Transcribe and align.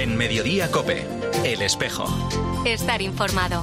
En 0.00 0.16
Mediodía 0.16 0.70
Cope, 0.70 1.06
El 1.44 1.60
Espejo. 1.60 2.06
Estar 2.64 3.02
informado. 3.02 3.62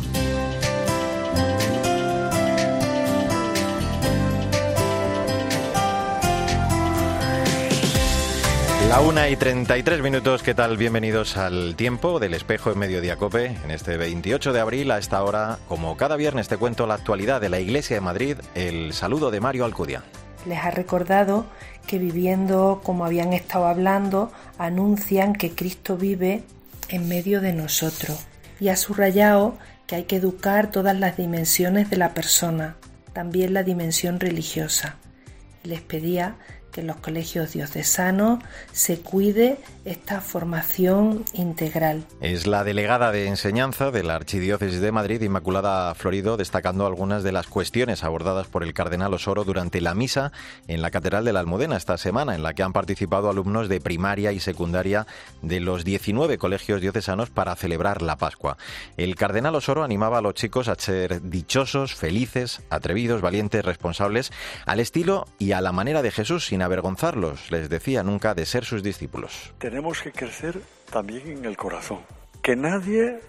La 8.87 8.99
una 8.99 9.29
y 9.29 9.35
33 9.35 10.03
minutos, 10.03 10.43
¿qué 10.43 10.53
tal? 10.53 10.77
Bienvenidos 10.77 11.37
al 11.37 11.75
tiempo 11.75 12.19
del 12.19 12.35
espejo 12.35 12.71
en 12.71 12.77
Mediodía 12.77 13.15
Cope. 13.15 13.57
En 13.63 13.71
este 13.71 13.97
28 13.97 14.53
de 14.53 14.59
abril, 14.59 14.91
a 14.91 14.99
esta 14.99 15.23
hora, 15.23 15.57
como 15.67 15.97
cada 15.97 16.17
viernes, 16.17 16.47
te 16.47 16.57
cuento 16.57 16.85
la 16.85 16.93
actualidad 16.93 17.41
de 17.41 17.49
la 17.49 17.59
Iglesia 17.59 17.95
de 17.95 18.01
Madrid. 18.01 18.37
El 18.53 18.93
saludo 18.93 19.31
de 19.31 19.39
Mario 19.39 19.65
Alcudia. 19.65 20.03
Les 20.47 20.59
ha 20.59 20.71
recordado 20.71 21.45
que 21.87 21.99
viviendo 21.99 22.79
como 22.83 23.05
habían 23.05 23.33
estado 23.33 23.67
hablando, 23.67 24.31
anuncian 24.57 25.33
que 25.33 25.51
Cristo 25.51 25.97
vive 25.97 26.43
en 26.87 27.09
medio 27.09 27.41
de 27.41 27.51
nosotros. 27.51 28.25
Y 28.59 28.69
ha 28.69 28.77
subrayado 28.77 29.57
que 29.87 29.95
hay 29.95 30.03
que 30.03 30.15
educar 30.15 30.71
todas 30.71 30.97
las 30.97 31.17
dimensiones 31.17 31.89
de 31.89 31.97
la 31.97 32.13
persona, 32.13 32.77
también 33.11 33.53
la 33.53 33.63
dimensión 33.63 34.21
religiosa. 34.21 34.95
Les 35.63 35.81
pedía 35.81 36.37
que 36.77 36.81
en 36.81 36.87
los 36.87 36.97
colegios 36.97 37.53
diocesanos 37.53 38.37
se 38.71 38.99
cuide 38.99 39.57
esta 39.83 40.21
formación 40.21 41.25
integral. 41.33 42.03
Es 42.21 42.45
la 42.45 42.63
delegada 42.63 43.11
de 43.11 43.25
enseñanza 43.25 43.89
de 43.89 44.03
la 44.03 44.13
Archidiócesis 44.13 44.79
de 44.79 44.91
Madrid, 44.91 45.23
Inmaculada 45.23 45.95
Florido, 45.95 46.37
destacando 46.37 46.85
algunas 46.85 47.23
de 47.23 47.31
las 47.31 47.47
cuestiones 47.47 48.03
abordadas 48.03 48.45
por 48.45 48.63
el 48.63 48.75
cardenal 48.75 49.11
Osoro 49.11 49.43
durante 49.43 49.81
la 49.81 49.95
misa 49.95 50.31
en 50.67 50.83
la 50.83 50.91
Catedral 50.91 51.25
de 51.25 51.33
la 51.33 51.39
Almudena 51.39 51.77
esta 51.77 51.97
semana, 51.97 52.35
en 52.35 52.43
la 52.43 52.53
que 52.53 52.61
han 52.61 52.73
participado 52.73 53.31
alumnos 53.31 53.69
de 53.69 53.81
primaria 53.81 54.31
y 54.31 54.39
secundaria 54.39 55.07
de 55.41 55.59
los 55.59 55.83
19 55.83 56.37
colegios 56.37 56.79
diocesanos 56.79 57.31
para 57.31 57.55
celebrar 57.55 58.03
la 58.03 58.17
Pascua. 58.17 58.57
El 58.97 59.15
cardenal 59.15 59.55
Osoro 59.55 59.83
animaba 59.83 60.19
a 60.19 60.21
los 60.21 60.35
chicos 60.35 60.67
a 60.67 60.75
ser 60.75 61.23
dichosos, 61.23 61.95
felices, 61.95 62.61
atrevidos, 62.69 63.21
valientes, 63.21 63.65
responsables, 63.65 64.31
al 64.67 64.79
estilo 64.79 65.25
y 65.39 65.53
a 65.53 65.61
la 65.61 65.71
manera 65.71 66.03
de 66.03 66.11
Jesús, 66.11 66.45
sin 66.45 66.61
avergonzarlos, 66.67 67.51
les 67.51 67.69
decía 67.69 68.03
nunca, 68.03 68.33
de 68.33 68.45
ser 68.45 68.63
sus 68.63 68.83
discípulos. 68.83 69.53
Tenemos 69.57 70.01
que 70.01 70.11
crecer 70.11 70.61
también 70.91 71.27
en 71.27 71.45
el 71.45 71.57
corazón. 71.57 71.99
Que 72.41 72.55
nadie, 72.55 73.19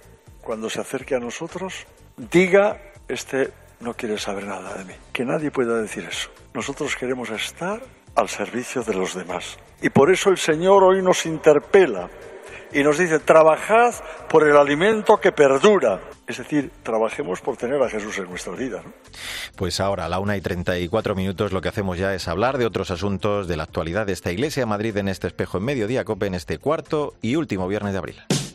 cuando 0.42 0.68
se 0.68 0.80
acerque 0.80 1.14
a 1.14 1.18
nosotros, 1.18 1.86
diga, 2.16 2.80
este 3.08 3.52
no 3.80 3.94
quiere 3.94 4.18
saber 4.18 4.44
nada 4.44 4.74
de 4.74 4.84
mí. 4.84 4.94
Que 5.12 5.24
nadie 5.24 5.50
pueda 5.50 5.80
decir 5.80 6.04
eso. 6.04 6.30
Nosotros 6.54 6.94
queremos 6.96 7.30
estar 7.30 7.80
al 8.14 8.28
servicio 8.28 8.82
de 8.82 8.94
los 8.94 9.14
demás. 9.14 9.58
Y 9.80 9.90
por 9.90 10.10
eso 10.10 10.30
el 10.30 10.38
Señor 10.38 10.82
hoy 10.82 11.02
nos 11.02 11.24
interpela 11.26 12.08
y 12.72 12.82
nos 12.82 12.98
dice, 12.98 13.18
trabajad 13.18 13.94
por 14.28 14.46
el 14.46 14.56
alimento 14.56 15.18
que 15.18 15.32
perdura. 15.32 16.00
Es 16.26 16.38
decir, 16.38 16.70
trabajemos 16.82 17.40
por 17.40 17.56
tener 17.56 17.82
a 17.82 17.88
Jesús 17.88 18.18
en 18.18 18.28
nuestra 18.28 18.54
vida. 18.54 18.82
Pues 19.56 19.80
ahora, 19.80 20.04
a 20.04 20.08
la 20.08 20.18
una 20.18 20.36
y 20.36 20.40
34 20.40 21.14
minutos, 21.14 21.52
lo 21.52 21.60
que 21.60 21.68
hacemos 21.68 21.98
ya 21.98 22.14
es 22.14 22.28
hablar 22.28 22.58
de 22.58 22.66
otros 22.66 22.90
asuntos 22.90 23.48
de 23.48 23.56
la 23.56 23.62
actualidad 23.62 24.06
de 24.06 24.12
esta 24.12 24.30
Iglesia 24.30 24.62
de 24.62 24.66
Madrid 24.66 24.96
en 24.96 25.08
este 25.08 25.26
espejo 25.26 25.58
en 25.58 25.64
mediodía, 25.64 26.04
COPE, 26.04 26.26
en 26.26 26.34
este 26.34 26.58
cuarto 26.58 27.14
y 27.22 27.36
último 27.36 27.66
viernes 27.68 27.92
de 27.92 27.98
abril. 27.98 28.47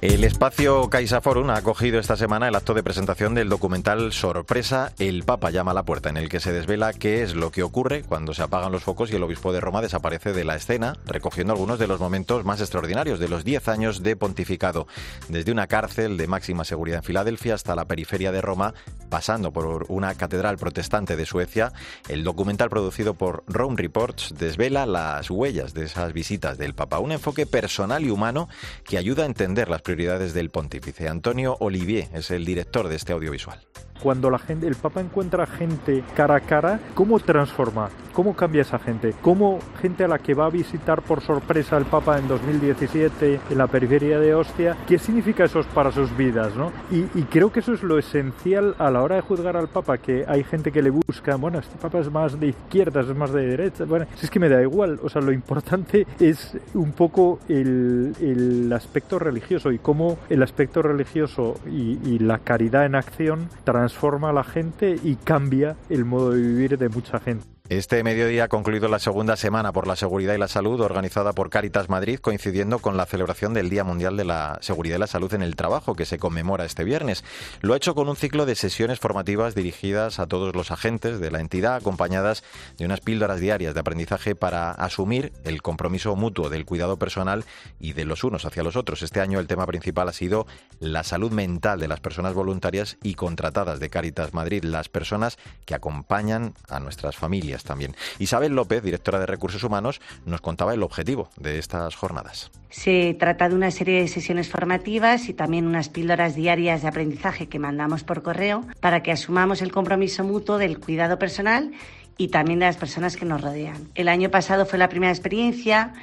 El 0.00 0.22
espacio 0.22 0.88
CaixaForum 0.88 1.50
ha 1.50 1.56
acogido 1.56 1.98
esta 1.98 2.16
semana 2.16 2.46
el 2.46 2.54
acto 2.54 2.72
de 2.72 2.84
presentación 2.84 3.34
del 3.34 3.48
documental 3.48 4.12
Sorpresa, 4.12 4.92
el 5.00 5.24
Papa 5.24 5.50
llama 5.50 5.72
a 5.72 5.74
la 5.74 5.82
puerta, 5.82 6.08
en 6.08 6.16
el 6.16 6.28
que 6.28 6.38
se 6.38 6.52
desvela 6.52 6.92
qué 6.92 7.24
es 7.24 7.34
lo 7.34 7.50
que 7.50 7.64
ocurre 7.64 8.04
cuando 8.04 8.32
se 8.32 8.44
apagan 8.44 8.70
los 8.70 8.84
focos 8.84 9.10
y 9.10 9.16
el 9.16 9.24
obispo 9.24 9.52
de 9.52 9.58
Roma 9.58 9.82
desaparece 9.82 10.32
de 10.32 10.44
la 10.44 10.54
escena, 10.54 10.92
recogiendo 11.04 11.52
algunos 11.52 11.80
de 11.80 11.88
los 11.88 11.98
momentos 11.98 12.44
más 12.44 12.60
extraordinarios 12.60 13.18
de 13.18 13.28
los 13.28 13.42
10 13.42 13.66
años 13.66 14.04
de 14.04 14.14
pontificado, 14.14 14.86
desde 15.28 15.50
una 15.50 15.66
cárcel 15.66 16.16
de 16.16 16.28
máxima 16.28 16.64
seguridad 16.64 16.98
en 16.98 17.04
Filadelfia 17.04 17.54
hasta 17.54 17.74
la 17.74 17.86
periferia 17.86 18.30
de 18.30 18.40
Roma, 18.40 18.74
pasando 19.10 19.52
por 19.52 19.86
una 19.88 20.14
catedral 20.14 20.58
protestante 20.58 21.16
de 21.16 21.26
Suecia. 21.26 21.72
El 22.08 22.22
documental 22.22 22.70
producido 22.70 23.14
por 23.14 23.42
Rome 23.48 23.74
Reports 23.76 24.32
desvela 24.38 24.86
las 24.86 25.28
huellas 25.28 25.74
de 25.74 25.86
esas 25.86 26.12
visitas 26.12 26.56
del 26.56 26.74
Papa, 26.74 27.00
un 27.00 27.10
enfoque 27.10 27.46
personal 27.46 28.04
y 28.04 28.10
humano 28.10 28.48
que 28.84 28.96
ayuda 28.96 29.24
a 29.24 29.26
entender 29.26 29.68
las 29.68 29.82
prioridades 29.88 30.34
del 30.34 30.50
pontífice. 30.50 31.08
Antonio 31.08 31.56
Olivier 31.60 32.10
es 32.12 32.30
el 32.30 32.44
director 32.44 32.88
de 32.88 32.96
este 32.96 33.14
audiovisual. 33.14 33.58
Cuando 34.02 34.30
la 34.30 34.38
gente, 34.38 34.66
el 34.66 34.76
Papa 34.76 35.00
encuentra 35.00 35.46
gente 35.46 36.02
cara 36.14 36.36
a 36.36 36.40
cara, 36.40 36.80
¿cómo 36.94 37.18
transforma? 37.20 37.88
¿Cómo 38.12 38.34
cambia 38.34 38.62
esa 38.62 38.78
gente? 38.78 39.14
¿Cómo 39.22 39.60
gente 39.80 40.04
a 40.04 40.08
la 40.08 40.18
que 40.18 40.34
va 40.34 40.46
a 40.46 40.50
visitar 40.50 41.02
por 41.02 41.20
sorpresa 41.20 41.76
el 41.76 41.84
Papa 41.84 42.18
en 42.18 42.26
2017 42.26 43.40
en 43.50 43.58
la 43.58 43.68
periferia 43.68 44.18
de 44.18 44.34
Ostia, 44.34 44.76
qué 44.86 44.98
significa 44.98 45.44
eso 45.44 45.60
para 45.74 45.92
sus 45.92 46.16
vidas? 46.16 46.56
¿no? 46.56 46.72
Y, 46.90 47.06
y, 47.18 47.22
creo 47.30 47.52
que 47.52 47.60
eso 47.60 47.72
es 47.72 47.82
lo 47.82 47.98
esencial 47.98 48.74
a 48.78 48.90
la 48.90 49.02
hora 49.02 49.16
de 49.16 49.22
juzgar 49.22 49.56
al 49.56 49.68
Papa, 49.68 49.98
que 49.98 50.24
hay 50.26 50.42
gente 50.42 50.72
que 50.72 50.82
le 50.82 50.90
busca, 50.90 51.36
bueno, 51.36 51.58
este 51.58 51.76
Papa 51.76 52.00
es 52.00 52.10
más 52.10 52.38
de 52.38 52.48
izquierdas, 52.48 53.08
es 53.08 53.16
más 53.16 53.32
de 53.32 53.46
derecha, 53.46 53.84
bueno, 53.84 54.06
si 54.16 54.26
es 54.26 54.30
que 54.30 54.40
me 54.40 54.48
da 54.48 54.62
igual, 54.62 54.98
o 55.02 55.08
sea, 55.08 55.22
lo 55.22 55.32
importante 55.32 56.06
es 56.18 56.56
un 56.74 56.92
poco 56.92 57.38
el, 57.48 58.14
el 58.20 58.72
aspecto 58.72 59.18
religioso 59.18 59.70
y 59.70 59.78
cómo 59.78 60.18
el 60.28 60.42
aspecto 60.42 60.82
religioso 60.82 61.54
y, 61.66 61.98
y 62.04 62.18
la 62.18 62.38
caridad 62.38 62.84
en 62.84 62.94
acción 62.94 63.48
transforma 63.88 64.28
a 64.28 64.32
la 64.34 64.44
gente 64.44 64.98
y 65.02 65.16
cambia 65.16 65.74
el 65.88 66.04
modo 66.04 66.32
de 66.32 66.42
vivir 66.42 66.76
de 66.76 66.90
mucha 66.90 67.18
gente. 67.18 67.57
Este 67.70 68.02
mediodía 68.02 68.44
ha 68.44 68.48
concluido 68.48 68.88
la 68.88 68.98
segunda 68.98 69.36
semana 69.36 69.72
por 69.72 69.86
la 69.86 69.94
seguridad 69.94 70.32
y 70.32 70.38
la 70.38 70.48
salud 70.48 70.80
organizada 70.80 71.34
por 71.34 71.50
Cáritas 71.50 71.90
Madrid, 71.90 72.18
coincidiendo 72.18 72.78
con 72.78 72.96
la 72.96 73.04
celebración 73.04 73.52
del 73.52 73.68
Día 73.68 73.84
Mundial 73.84 74.16
de 74.16 74.24
la 74.24 74.56
Seguridad 74.62 74.96
y 74.96 75.00
la 75.00 75.06
Salud 75.06 75.34
en 75.34 75.42
el 75.42 75.54
Trabajo, 75.54 75.94
que 75.94 76.06
se 76.06 76.18
conmemora 76.18 76.64
este 76.64 76.84
viernes. 76.84 77.24
Lo 77.60 77.74
ha 77.74 77.76
hecho 77.76 77.94
con 77.94 78.08
un 78.08 78.16
ciclo 78.16 78.46
de 78.46 78.54
sesiones 78.54 79.00
formativas 79.00 79.54
dirigidas 79.54 80.18
a 80.18 80.26
todos 80.26 80.56
los 80.56 80.70
agentes 80.70 81.20
de 81.20 81.30
la 81.30 81.40
entidad, 81.40 81.76
acompañadas 81.76 82.42
de 82.78 82.86
unas 82.86 83.02
píldoras 83.02 83.38
diarias 83.38 83.74
de 83.74 83.80
aprendizaje 83.80 84.34
para 84.34 84.70
asumir 84.70 85.34
el 85.44 85.60
compromiso 85.60 86.16
mutuo 86.16 86.48
del 86.48 86.64
cuidado 86.64 86.98
personal 86.98 87.44
y 87.78 87.92
de 87.92 88.06
los 88.06 88.24
unos 88.24 88.46
hacia 88.46 88.62
los 88.62 88.76
otros. 88.76 89.02
Este 89.02 89.20
año 89.20 89.40
el 89.40 89.46
tema 89.46 89.66
principal 89.66 90.08
ha 90.08 90.14
sido 90.14 90.46
la 90.80 91.04
salud 91.04 91.32
mental 91.32 91.80
de 91.80 91.88
las 91.88 92.00
personas 92.00 92.32
voluntarias 92.32 92.96
y 93.02 93.12
contratadas 93.12 93.78
de 93.78 93.90
Cáritas 93.90 94.32
Madrid, 94.32 94.64
las 94.64 94.88
personas 94.88 95.36
que 95.66 95.74
acompañan 95.74 96.54
a 96.70 96.80
nuestras 96.80 97.16
familias 97.16 97.57
también. 97.64 97.94
Isabel 98.18 98.54
López, 98.54 98.82
directora 98.82 99.18
de 99.18 99.26
Recursos 99.26 99.62
Humanos, 99.62 100.00
nos 100.24 100.40
contaba 100.40 100.74
el 100.74 100.82
objetivo 100.82 101.30
de 101.36 101.58
estas 101.58 101.94
jornadas. 101.94 102.50
Se 102.70 103.14
trata 103.18 103.48
de 103.48 103.54
una 103.54 103.70
serie 103.70 104.00
de 104.00 104.08
sesiones 104.08 104.48
formativas 104.48 105.28
y 105.28 105.34
también 105.34 105.66
unas 105.66 105.88
píldoras 105.88 106.34
diarias 106.34 106.82
de 106.82 106.88
aprendizaje 106.88 107.48
que 107.48 107.58
mandamos 107.58 108.04
por 108.04 108.22
correo 108.22 108.64
para 108.80 109.02
que 109.02 109.12
asumamos 109.12 109.62
el 109.62 109.72
compromiso 109.72 110.24
mutuo 110.24 110.58
del 110.58 110.78
cuidado 110.78 111.18
personal 111.18 111.72
y 112.16 112.28
también 112.28 112.58
de 112.58 112.66
las 112.66 112.76
personas 112.76 113.16
que 113.16 113.24
nos 113.24 113.40
rodean. 113.40 113.88
El 113.94 114.08
año 114.08 114.30
pasado 114.30 114.66
fue 114.66 114.78
la 114.78 114.88
primera 114.88 115.12
experiencia 115.12 115.94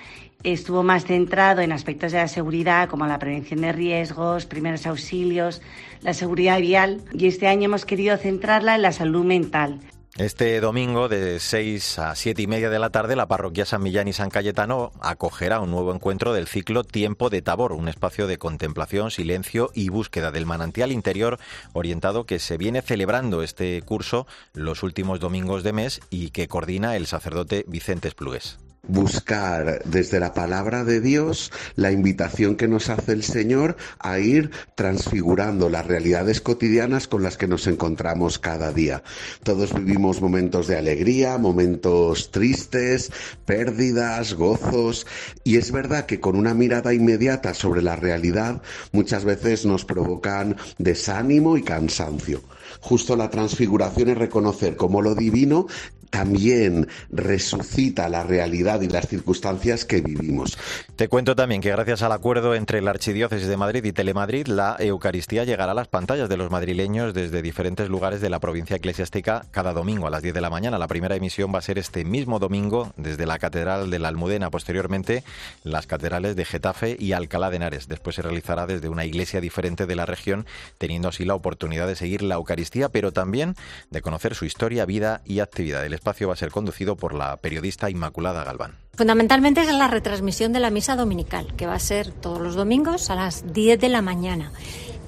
estuvo 0.53 0.83
más 0.83 1.05
centrado 1.05 1.61
en 1.61 1.71
aspectos 1.71 2.11
de 2.11 2.19
la 2.19 2.27
seguridad 2.27 2.87
como 2.87 3.07
la 3.07 3.19
prevención 3.19 3.61
de 3.61 3.71
riesgos, 3.71 4.45
primeros 4.45 4.85
auxilios, 4.85 5.61
la 6.01 6.13
seguridad 6.13 6.59
vial 6.59 7.01
y 7.13 7.27
este 7.27 7.47
año 7.47 7.65
hemos 7.65 7.85
querido 7.85 8.15
centrarla 8.17 8.75
en 8.75 8.83
la 8.83 8.91
salud 8.91 9.25
mental. 9.25 9.79
Este 10.17 10.61
domingo 10.61 11.09
de 11.09 11.41
6 11.41 11.99
a 11.99 12.15
7 12.15 12.41
y 12.41 12.47
media 12.47 12.69
de 12.69 12.79
la 12.79 12.89
tarde 12.89 13.17
la 13.17 13.27
parroquia 13.27 13.65
San 13.65 13.83
Millán 13.83 14.07
y 14.07 14.13
San 14.13 14.29
Cayetano 14.29 14.93
acogerá 15.01 15.59
un 15.59 15.71
nuevo 15.71 15.93
encuentro 15.93 16.31
del 16.31 16.47
ciclo 16.47 16.85
Tiempo 16.85 17.29
de 17.29 17.41
Tabor, 17.41 17.73
un 17.73 17.89
espacio 17.89 18.25
de 18.25 18.37
contemplación, 18.37 19.11
silencio 19.11 19.71
y 19.73 19.89
búsqueda 19.89 20.31
del 20.31 20.45
manantial 20.45 20.93
interior 20.93 21.37
orientado 21.73 22.25
que 22.25 22.39
se 22.39 22.55
viene 22.55 22.81
celebrando 22.81 23.43
este 23.43 23.81
curso 23.81 24.25
los 24.53 24.83
últimos 24.83 25.19
domingos 25.19 25.63
de 25.63 25.73
mes 25.73 25.99
y 26.09 26.29
que 26.29 26.47
coordina 26.47 26.95
el 26.95 27.07
sacerdote 27.07 27.65
Vicente 27.67 28.07
Esplugues 28.07 28.57
buscar 28.87 29.81
desde 29.85 30.19
la 30.19 30.33
palabra 30.33 30.83
de 30.83 31.01
Dios 31.01 31.51
la 31.75 31.91
invitación 31.91 32.55
que 32.55 32.67
nos 32.67 32.89
hace 32.89 33.13
el 33.13 33.23
Señor 33.23 33.77
a 33.99 34.19
ir 34.19 34.51
transfigurando 34.75 35.69
las 35.69 35.85
realidades 35.85 36.41
cotidianas 36.41 37.07
con 37.07 37.23
las 37.23 37.37
que 37.37 37.47
nos 37.47 37.67
encontramos 37.67 38.39
cada 38.39 38.71
día. 38.71 39.03
Todos 39.43 39.73
vivimos 39.73 40.21
momentos 40.21 40.67
de 40.67 40.77
alegría, 40.77 41.37
momentos 41.37 42.31
tristes, 42.31 43.11
pérdidas, 43.45 44.33
gozos, 44.33 45.07
y 45.43 45.57
es 45.57 45.71
verdad 45.71 46.05
que 46.05 46.19
con 46.19 46.35
una 46.35 46.53
mirada 46.53 46.93
inmediata 46.93 47.53
sobre 47.53 47.81
la 47.81 47.95
realidad 47.95 48.61
muchas 48.91 49.25
veces 49.25 49.65
nos 49.65 49.85
provocan 49.85 50.57
desánimo 50.77 51.57
y 51.57 51.63
cansancio. 51.63 52.41
Justo 52.81 53.15
la 53.15 53.29
transfiguración 53.29 54.09
es 54.09 54.17
reconocer 54.17 54.75
cómo 54.75 55.01
lo 55.01 55.15
divino 55.15 55.67
también 56.15 56.87
resucita 57.09 58.07
la 58.07 58.23
realidad 58.23 58.79
y 58.79 58.87
las 58.87 59.07
circunstancias 59.07 59.83
que 59.83 59.99
vivimos. 59.99 60.57
Te 60.95 61.09
cuento 61.09 61.35
también 61.35 61.59
que 61.59 61.71
gracias 61.71 62.03
al 62.03 62.13
acuerdo 62.13 62.55
entre 62.55 62.81
la 62.81 62.91
Archidiócesis 62.91 63.49
de 63.49 63.57
Madrid 63.57 63.83
y 63.83 63.91
Telemadrid, 63.91 64.47
la 64.47 64.77
Eucaristía 64.79 65.43
llegará 65.43 65.73
a 65.73 65.75
las 65.75 65.89
pantallas 65.89 66.29
de 66.29 66.37
los 66.37 66.49
madrileños 66.49 67.13
desde 67.13 67.41
diferentes 67.41 67.89
lugares 67.89 68.21
de 68.21 68.29
la 68.29 68.39
provincia 68.39 68.77
eclesiástica 68.77 69.45
cada 69.51 69.73
domingo 69.73 70.07
a 70.07 70.09
las 70.09 70.21
10 70.21 70.33
de 70.33 70.39
la 70.39 70.49
mañana. 70.49 70.77
La 70.79 70.87
primera 70.87 71.17
emisión 71.17 71.53
va 71.53 71.59
a 71.59 71.61
ser 71.61 71.77
este 71.77 72.05
mismo 72.05 72.39
domingo 72.39 72.93
desde 72.95 73.25
la 73.25 73.37
Catedral 73.37 73.89
de 73.89 73.99
la 73.99 74.07
Almudena, 74.07 74.49
posteriormente 74.49 75.25
las 75.63 75.85
catedrales 75.85 76.37
de 76.37 76.45
Getafe 76.45 76.95
y 76.97 77.11
Alcalá 77.11 77.49
de 77.49 77.57
Henares. 77.57 77.89
Después 77.89 78.15
se 78.15 78.21
realizará 78.21 78.67
desde 78.67 78.87
una 78.87 79.03
iglesia 79.03 79.41
diferente 79.41 79.85
de 79.85 79.95
la 79.95 80.05
región, 80.05 80.45
teniendo 80.77 81.09
así 81.09 81.25
la 81.25 81.35
oportunidad 81.35 81.87
de 81.87 81.97
seguir 81.97 82.21
la 82.21 82.35
Eucaristía, 82.35 82.64
pero 82.91 83.11
también 83.11 83.55
de 83.89 84.01
conocer 84.01 84.35
su 84.35 84.45
historia, 84.45 84.85
vida 84.85 85.21
y 85.25 85.39
actividad. 85.39 85.85
El 85.85 85.93
espacio 85.93 86.27
va 86.27 86.33
a 86.33 86.37
ser 86.37 86.51
conducido 86.51 86.95
por 86.95 87.13
la 87.13 87.37
periodista 87.37 87.89
Inmaculada 87.89 88.43
Galván. 88.43 88.75
Fundamentalmente 88.95 89.61
es 89.61 89.73
la 89.73 89.87
retransmisión 89.87 90.53
de 90.53 90.59
la 90.59 90.69
misa 90.69 90.95
dominical, 90.95 91.53
que 91.55 91.67
va 91.67 91.75
a 91.75 91.79
ser 91.79 92.11
todos 92.11 92.39
los 92.39 92.55
domingos 92.55 93.09
a 93.09 93.15
las 93.15 93.53
10 93.53 93.79
de 93.79 93.89
la 93.89 94.01
mañana. 94.01 94.51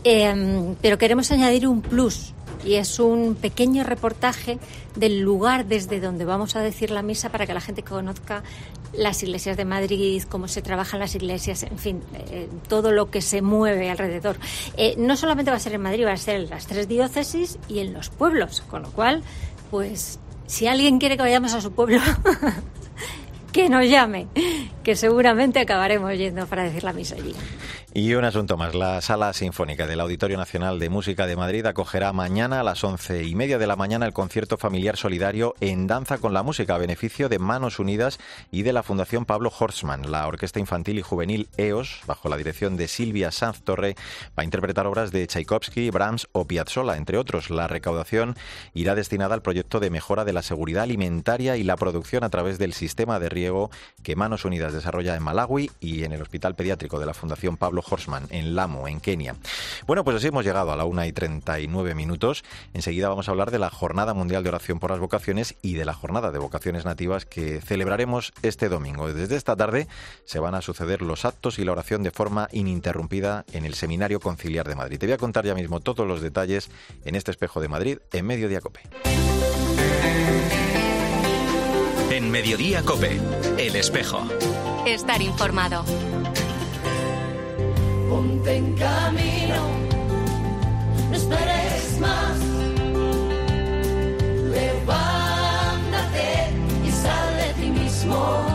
Em, 0.04 0.76
pero 0.82 0.98
queremos 0.98 1.32
añadir 1.32 1.68
un 1.68 1.82
plus 1.82 2.34
y 2.66 2.76
es 2.76 3.00
un 3.00 3.36
pequeño 3.36 3.84
reportaje 3.84 4.60
del 4.96 5.20
lugar 5.20 5.66
desde 5.66 6.00
donde 6.00 6.26
vamos 6.26 6.56
a 6.56 6.62
decir 6.62 6.92
la 6.92 7.02
misa 7.02 7.30
para 7.30 7.46
que 7.46 7.54
la 7.54 7.62
gente 7.62 7.84
conozca 7.84 8.44
las 8.94 9.22
iglesias 9.24 9.58
de 9.58 9.66
Madrid, 9.66 10.24
cómo 10.28 10.48
se 10.48 10.62
trabajan 10.62 11.00
las 11.00 11.16
iglesias, 11.16 11.64
en 11.64 11.78
fin, 11.78 12.04
eh, 12.32 12.48
todo 12.68 12.92
lo 12.92 13.12
que 13.12 13.22
se 13.22 13.42
mueve 13.42 13.90
alrededor. 13.90 14.38
Eh, 14.76 14.96
no 14.98 15.16
solamente 15.18 15.52
va 15.52 15.58
a 15.58 15.60
ser 15.60 15.74
en 15.74 15.82
Madrid, 15.82 16.06
va 16.06 16.14
a 16.14 16.18
ser 16.18 16.36
en 16.36 16.50
las 16.50 16.68
tres 16.68 16.88
diócesis 16.88 17.60
y 17.68 17.80
en 17.80 17.94
los 17.94 18.10
pueblos, 18.10 18.62
con 18.62 18.84
lo 18.84 18.92
cual, 18.92 19.24
pues, 19.70 20.20
si 20.48 20.68
alguien 20.68 21.00
quiere 21.00 21.18
que 21.18 21.24
vayamos 21.24 21.54
a 21.54 21.62
su 21.62 21.72
pueblo, 21.74 22.00
que 23.52 23.70
nos 23.70 23.86
llame, 23.86 24.28
que 24.84 24.96
seguramente 24.96 25.60
acabaremos 25.60 26.14
yendo 26.18 26.48
para 26.48 26.64
decir 26.64 26.84
la 26.84 26.94
misa 26.94 27.16
allí. 27.16 27.36
Y 28.00 28.14
un 28.14 28.26
asunto 28.26 28.58
más. 28.58 28.76
La 28.76 29.02
Sala 29.02 29.34
Sinfónica 29.34 29.88
del 29.88 30.02
Auditorio 30.02 30.38
Nacional 30.38 30.78
de 30.78 30.88
Música 30.88 31.26
de 31.26 31.36
Madrid 31.36 31.66
acogerá 31.66 32.14
mañana 32.14 32.60
a 32.60 32.64
las 32.64 32.84
once 32.84 33.24
y 33.24 33.34
media 33.34 33.58
de 33.58 33.66
la 33.66 33.76
mañana 33.76 34.06
el 34.06 34.14
concierto 34.14 34.60
familiar 34.60 34.98
solidario 34.98 35.56
En 35.62 35.88
Danza 35.88 36.20
con 36.20 36.32
la 36.32 36.44
Música 36.44 36.76
a 36.76 36.78
beneficio 36.78 37.28
de 37.28 37.40
Manos 37.40 37.80
Unidas 37.80 38.20
y 38.52 38.62
de 38.62 38.72
la 38.72 38.84
Fundación 38.84 39.26
Pablo 39.26 39.52
Horstman. 39.52 40.12
La 40.12 40.28
Orquesta 40.28 40.60
Infantil 40.60 41.00
y 41.00 41.02
Juvenil 41.02 41.50
EOS, 41.58 42.02
bajo 42.06 42.30
la 42.30 42.38
dirección 42.38 42.78
de 42.78 42.88
Silvia 42.88 43.32
Sanz 43.32 43.64
Torre, 43.64 43.96
va 44.38 44.42
a 44.42 44.44
interpretar 44.44 44.86
obras 44.86 45.10
de 45.10 45.26
Tchaikovsky, 45.26 45.90
Brahms 45.90 46.28
o 46.34 46.46
Piazzolla, 46.46 46.98
entre 46.98 47.18
otros. 47.18 47.50
La 47.50 47.68
recaudación 47.68 48.36
irá 48.76 48.94
destinada 48.94 49.34
al 49.34 49.42
proyecto 49.42 49.80
de 49.80 49.90
mejora 49.90 50.24
de 50.24 50.34
la 50.34 50.44
seguridad 50.44 50.84
alimentaria 50.84 51.58
y 51.58 51.64
la 51.64 51.78
producción 51.78 52.24
a 52.24 52.30
través 52.30 52.60
del 52.60 52.74
sistema 52.74 53.20
de 53.20 53.30
riego 53.30 53.72
que 54.04 54.16
Manos 54.16 54.46
Unidas 54.46 54.74
desarrolla 54.74 55.16
en 55.16 55.24
Malawi 55.24 55.72
y 55.80 56.04
en 56.04 56.12
el 56.12 56.22
Hospital 56.22 56.54
Pediátrico 56.54 57.00
de 57.00 57.08
la 57.08 57.16
Fundación 57.16 57.58
Pablo 57.58 57.82
Horseman, 57.90 58.28
en 58.30 58.56
Lamu, 58.56 58.88
en 58.88 59.00
Kenia. 59.00 59.36
Bueno, 59.86 60.04
pues 60.04 60.18
así 60.18 60.28
hemos 60.28 60.46
llegado 60.46 60.72
a 60.72 60.76
la 60.76 60.86
una 60.86 61.08
y 61.08 61.14
39 61.14 61.96
minutos. 61.96 62.44
Enseguida 62.74 63.10
vamos 63.10 63.28
a 63.28 63.32
hablar 63.32 63.52
de 63.52 63.60
la 63.60 63.70
Jornada 63.70 64.14
Mundial 64.14 64.44
de 64.44 64.50
Oración 64.50 64.80
por 64.80 64.92
las 64.92 65.00
Vocaciones 65.00 65.56
y 65.62 65.74
de 65.74 65.86
la 65.86 65.94
Jornada 65.94 66.32
de 66.32 66.40
Vocaciones 66.40 66.86
Nativas 66.86 67.26
que 67.26 67.62
celebraremos 67.62 68.34
este 68.42 68.70
domingo. 68.70 69.12
Desde 69.14 69.36
esta 69.36 69.56
tarde 69.56 69.88
se 70.26 70.40
van 70.40 70.56
a 70.56 70.62
suceder 70.62 71.02
los 71.02 71.26
actos 71.26 71.60
y 71.60 71.66
la 71.66 71.72
oración 71.72 72.04
de 72.04 72.12
forma 72.12 72.50
ininterrumpida 72.52 73.46
en 73.54 73.66
el 73.66 73.74
Seminario 73.74 74.20
Conciliar 74.20 74.68
de 74.68 74.76
Madrid. 74.76 75.00
Te 75.00 75.06
voy 75.06 75.14
a 75.14 75.18
contar 75.18 75.46
ya 75.46 75.56
mismo 75.56 75.80
todos 75.80 76.08
los 76.08 76.22
detalles 76.22 76.70
en 77.06 77.16
este 77.16 77.32
espejo 77.32 77.62
de 77.62 77.68
Madrid 77.68 78.00
en 78.12 78.26
Mediodía 78.26 78.62
Cope. 78.62 78.82
En 82.12 82.32
Mediodía 82.32 82.82
Cope, 82.84 83.20
el 83.58 83.76
espejo. 83.76 84.28
Estar 84.86 85.22
informado. 85.22 85.84
Ponte 88.10 88.56
en 88.56 88.74
camino, 88.76 89.56
no 91.10 91.16
esperes 91.16 92.00
más. 92.00 92.38
Levántate 94.50 96.28
y 96.86 96.92
sal 96.92 97.38
de 97.38 97.62
ti 97.62 97.70
mismo. 97.70 98.46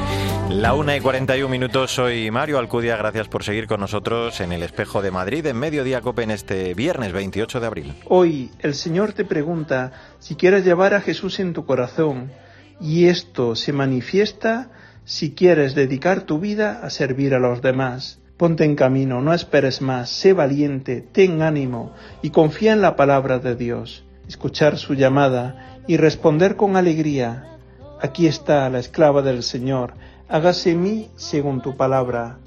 La 0.49 0.73
una 0.75 0.97
y 0.97 1.01
41 1.01 1.51
minutos, 1.51 1.91
soy 1.93 2.31
Mario 2.31 2.59
Alcudia, 2.59 2.97
gracias 2.97 3.29
por 3.29 3.45
seguir 3.45 3.67
con 3.67 3.81
nosotros 3.81 4.41
en 4.41 4.53
el 4.53 4.63
Espejo 4.63 5.03
de 5.03 5.11
Madrid 5.11 5.45
en 5.45 5.59
Mediodía 5.59 6.01
Cope 6.01 6.23
en 6.23 6.31
este 6.31 6.73
viernes 6.73 7.13
28 7.13 7.61
de 7.61 7.67
abril. 7.67 7.95
Hoy 8.07 8.51
el 8.61 8.75
Señor 8.75 9.13
te 9.13 9.27
pregunta 9.27 9.93
si 10.19 10.35
quieres 10.35 10.65
llevar 10.65 10.95
a 10.95 11.03
Jesús 11.03 11.41
en 11.41 11.53
tu 11.53 11.67
corazón 11.67 12.33
y 12.81 13.09
esto 13.09 13.55
se 13.55 13.75
manifiesta 13.75 14.71
si 15.05 15.35
quieres 15.35 15.75
dedicar 15.75 16.23
tu 16.23 16.39
vida 16.39 16.81
a 16.83 16.89
servir 16.89 17.35
a 17.35 17.39
los 17.39 17.61
demás. 17.61 18.22
Ponte 18.43 18.65
en 18.65 18.75
camino, 18.75 19.21
no 19.21 19.33
esperes 19.35 19.81
más, 19.81 20.11
sé 20.11 20.33
valiente, 20.33 21.01
ten 21.01 21.43
ánimo 21.43 21.93
y 22.23 22.31
confía 22.31 22.73
en 22.73 22.81
la 22.81 22.97
palabra 22.97 23.39
de 23.39 23.55
Dios. 23.55 24.03
Escuchar 24.27 24.79
su 24.79 24.95
llamada 24.95 25.79
y 25.87 25.97
responder 25.97 26.57
con 26.57 26.77
alegría. 26.77 27.57
Aquí 28.01 28.27
está 28.27 28.69
la 28.69 28.81
esclava 28.81 29.23
del 29.23 29.45
Señor, 29.45 29.95
hágase 30.29 30.75
mí 30.75 31.09
según 31.15 31.63
tu 31.63 31.77
palabra. 31.77 32.39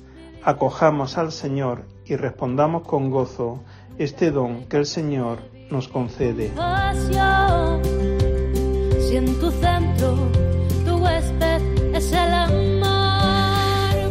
Acojamos 0.43 1.17
al 1.17 1.31
Señor 1.31 1.85
y 2.03 2.17
respondamos 2.17 2.85
con 2.85 3.09
gozo 3.09 3.63
este 3.97 4.31
don 4.31 4.65
que 4.65 4.75
el 4.75 4.87
Señor 4.87 5.39
nos 5.71 5.87
concede. 5.87 6.51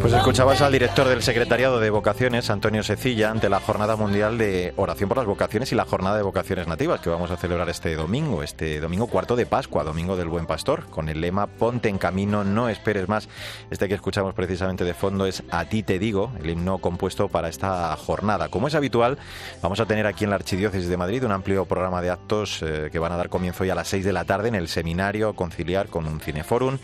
Pues 0.05 0.13
escuchabas 0.13 0.61
al 0.61 0.71
director 0.71 1.09
del 1.09 1.23
Secretariado 1.23 1.81
de 1.81 1.89
Vocaciones, 1.89 2.51
Antonio 2.51 2.83
Secilla, 2.83 3.31
ante 3.31 3.49
la 3.49 3.59
Jornada 3.59 3.97
Mundial 3.97 4.37
de 4.37 4.75
Oración 4.77 5.09
por 5.09 5.17
las 5.17 5.27
Vocaciones 5.27 5.73
y 5.73 5.75
la 5.75 5.87
Jornada 5.87 6.19
de 6.19 6.23
Vocaciones 6.23 6.69
Nativas 6.69 7.01
que 7.01 7.09
vamos 7.09 7.31
a 7.31 7.39
celebrar 7.39 7.71
este 7.71 7.95
domingo, 7.95 8.43
este 8.43 8.81
domingo 8.81 9.07
cuarto 9.07 9.35
de 9.35 9.47
Pascua, 9.47 9.83
domingo 9.83 10.15
del 10.15 10.29
Buen 10.29 10.45
Pastor, 10.45 10.85
con 10.91 11.09
el 11.09 11.23
lema 11.23 11.47
Ponte 11.47 11.89
en 11.89 11.97
camino, 11.97 12.45
no 12.45 12.69
esperes 12.69 13.09
más. 13.09 13.31
Este 13.71 13.89
que 13.89 13.95
escuchamos 13.95 14.35
precisamente 14.35 14.85
de 14.85 14.93
fondo 14.93 15.25
es 15.25 15.43
A 15.51 15.65
ti 15.71 15.83
te 15.83 15.99
digo, 15.99 16.33
el 16.39 16.51
himno 16.51 16.77
compuesto 16.77 17.29
para 17.29 17.49
esta 17.49 17.97
jornada. 17.97 18.51
Como 18.51 18.69
es 18.69 18.75
habitual, 18.75 19.17
vamos 19.63 19.81
a 19.81 19.87
tener 19.87 20.07
aquí 20.07 20.25
en 20.25 20.31
la 20.31 20.37
Archidiócesis 20.37 20.91
de 20.91 20.99
Madrid 20.99 21.25
un 21.25 21.33
amplio 21.33 21.65
programa 21.65 22.03
de 22.03 22.11
actos 22.11 22.61
eh, 22.61 22.91
que 22.93 22.99
van 22.99 23.13
a 23.13 23.17
dar 23.17 23.31
comienzo 23.31 23.65
ya 23.65 23.73
a 23.73 23.77
las 23.77 23.89
6 23.89 24.05
de 24.05 24.13
la 24.13 24.27
tarde 24.27 24.49
en 24.49 24.55
el 24.55 24.69
seminario 24.69 25.33
conciliar 25.33 25.87
con 25.87 26.07
un 26.07 26.21
cineforum 26.21 26.77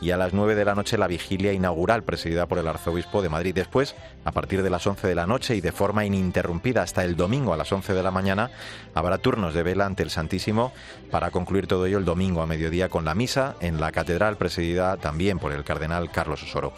y 0.00 0.12
a 0.12 0.16
las 0.16 0.32
9 0.32 0.54
de 0.54 0.64
la 0.64 0.76
noche 0.76 0.96
la 0.96 1.08
vigilia 1.08 1.52
inaugural 1.52 2.04
presidida 2.04 2.46
por 2.46 2.58
el 2.58 2.67
arzobispo 2.68 3.22
de 3.22 3.28
Madrid. 3.28 3.54
Después, 3.54 3.94
a 4.24 4.32
partir 4.32 4.62
de 4.62 4.70
las 4.70 4.86
11 4.86 5.06
de 5.06 5.14
la 5.14 5.26
noche 5.26 5.56
y 5.56 5.60
de 5.60 5.72
forma 5.72 6.04
ininterrumpida 6.04 6.82
hasta 6.82 7.04
el 7.04 7.16
domingo 7.16 7.52
a 7.52 7.56
las 7.56 7.72
11 7.72 7.94
de 7.94 8.02
la 8.02 8.10
mañana, 8.10 8.50
habrá 8.94 9.18
turnos 9.18 9.54
de 9.54 9.62
vela 9.62 9.86
ante 9.86 10.02
el 10.02 10.10
Santísimo 10.10 10.72
para 11.10 11.30
concluir 11.30 11.66
todo 11.66 11.86
ello 11.86 11.98
el 11.98 12.04
domingo 12.04 12.42
a 12.42 12.46
mediodía 12.46 12.88
con 12.88 13.04
la 13.04 13.14
misa 13.14 13.56
en 13.60 13.80
la 13.80 13.92
catedral 13.92 14.36
presidida 14.36 14.96
también 14.96 15.38
por 15.38 15.52
el 15.52 15.64
cardenal 15.64 16.10
Carlos 16.10 16.42
Osoro. 16.42 16.72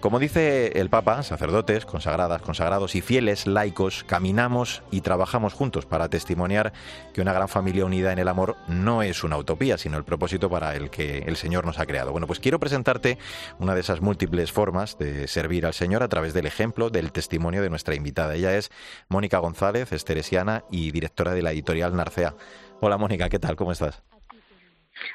Como 0.00 0.20
dice 0.20 0.78
el 0.78 0.90
Papa, 0.90 1.22
sacerdotes, 1.24 1.84
consagradas, 1.84 2.42
consagrados 2.42 2.94
y 2.94 3.00
fieles 3.00 3.46
laicos, 3.46 4.04
caminamos 4.04 4.82
y 4.92 5.00
trabajamos 5.00 5.54
juntos 5.54 5.86
para 5.86 6.08
testimoniar 6.08 6.72
que 7.12 7.20
una 7.20 7.32
gran 7.32 7.48
familia 7.48 7.84
unida 7.84 8.12
en 8.12 8.18
el 8.18 8.28
amor 8.28 8.56
no 8.68 9.02
es 9.02 9.24
una 9.24 9.36
utopía, 9.36 9.76
sino 9.76 9.96
el 9.98 10.04
propósito 10.04 10.48
para 10.48 10.76
el 10.76 10.90
que 10.90 11.18
el 11.26 11.36
Señor 11.36 11.66
nos 11.66 11.78
ha 11.78 11.86
creado. 11.86 12.12
Bueno, 12.12 12.26
pues 12.26 12.38
quiero 12.38 12.60
presentarte 12.60 13.18
una 13.58 13.74
de 13.74 13.80
esas 13.80 14.00
múltiples 14.00 14.52
formas 14.52 14.98
de 14.98 15.26
servir 15.28 15.66
al 15.66 15.74
Señor 15.74 16.02
a 16.02 16.08
través 16.08 16.34
del 16.34 16.46
ejemplo, 16.46 16.90
del 16.90 17.12
testimonio 17.12 17.62
de 17.62 17.70
nuestra 17.70 17.94
invitada. 17.94 18.34
Ella 18.34 18.56
es 18.56 18.70
Mónica 19.08 19.38
González, 19.38 19.92
esteresiana 19.92 20.64
y 20.70 20.90
directora 20.90 21.34
de 21.34 21.42
la 21.42 21.52
editorial 21.52 21.94
Narcea. 21.94 22.34
Hola 22.80 22.98
Mónica, 22.98 23.28
¿qué 23.28 23.38
tal? 23.38 23.56
¿Cómo 23.56 23.72
estás? 23.72 24.02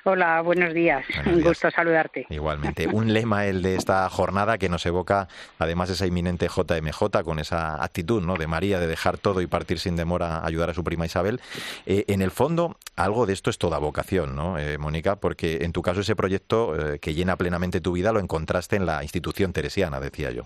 Hola, 0.04 0.42
buenos 0.42 0.74
días. 0.74 1.06
Buenos 1.16 1.36
Un 1.36 1.42
gusto 1.44 1.72
saludarte. 1.72 2.26
Igualmente. 2.30 2.88
Un 2.88 3.14
lema 3.14 3.46
el 3.46 3.62
de 3.62 3.76
esta 3.76 4.10
jornada 4.10 4.58
que 4.58 4.70
nos 4.70 4.86
evoca 4.86 5.28
además 5.60 5.90
esa 5.90 6.06
inminente 6.06 6.48
JMJ 6.48 7.24
con 7.24 7.40
esa 7.40 7.84
actitud 7.84 8.22
¿no? 8.22 8.36
de 8.36 8.48
María 8.48 8.80
de 8.80 8.88
dejar 8.88 9.18
todo 9.18 9.42
y 9.42 9.48
partir 9.48 9.80
sin 9.80 9.96
demora 9.96 10.38
a 10.38 10.46
ayudar 10.46 10.70
a 10.70 10.74
su 10.74 10.84
prima 10.84 11.06
Isabel. 11.06 11.42
Eh, 11.86 12.06
en 12.08 12.22
el 12.22 12.32
fondo, 12.32 12.78
algo 12.96 13.26
de 13.26 13.34
esto 13.34 13.50
es 13.50 13.58
toda 13.58 13.78
vocación, 13.78 14.36
¿no, 14.36 14.58
eh, 14.58 14.78
Mónica? 14.78 15.16
Porque 15.18 15.60
en 15.62 15.72
tu 15.72 15.82
caso 15.82 16.02
ese 16.02 16.16
proyecto 16.16 16.94
eh, 16.94 17.00
que 17.00 17.14
llena 17.14 17.38
plenamente 17.38 17.82
tu 17.82 17.94
vida 17.94 18.12
lo 18.12 18.20
encontraste 18.20 18.76
en 18.76 18.86
la 18.86 19.04
institución 19.04 19.54
teresiana, 19.54 20.00
decía 20.00 20.32
yo. 20.32 20.44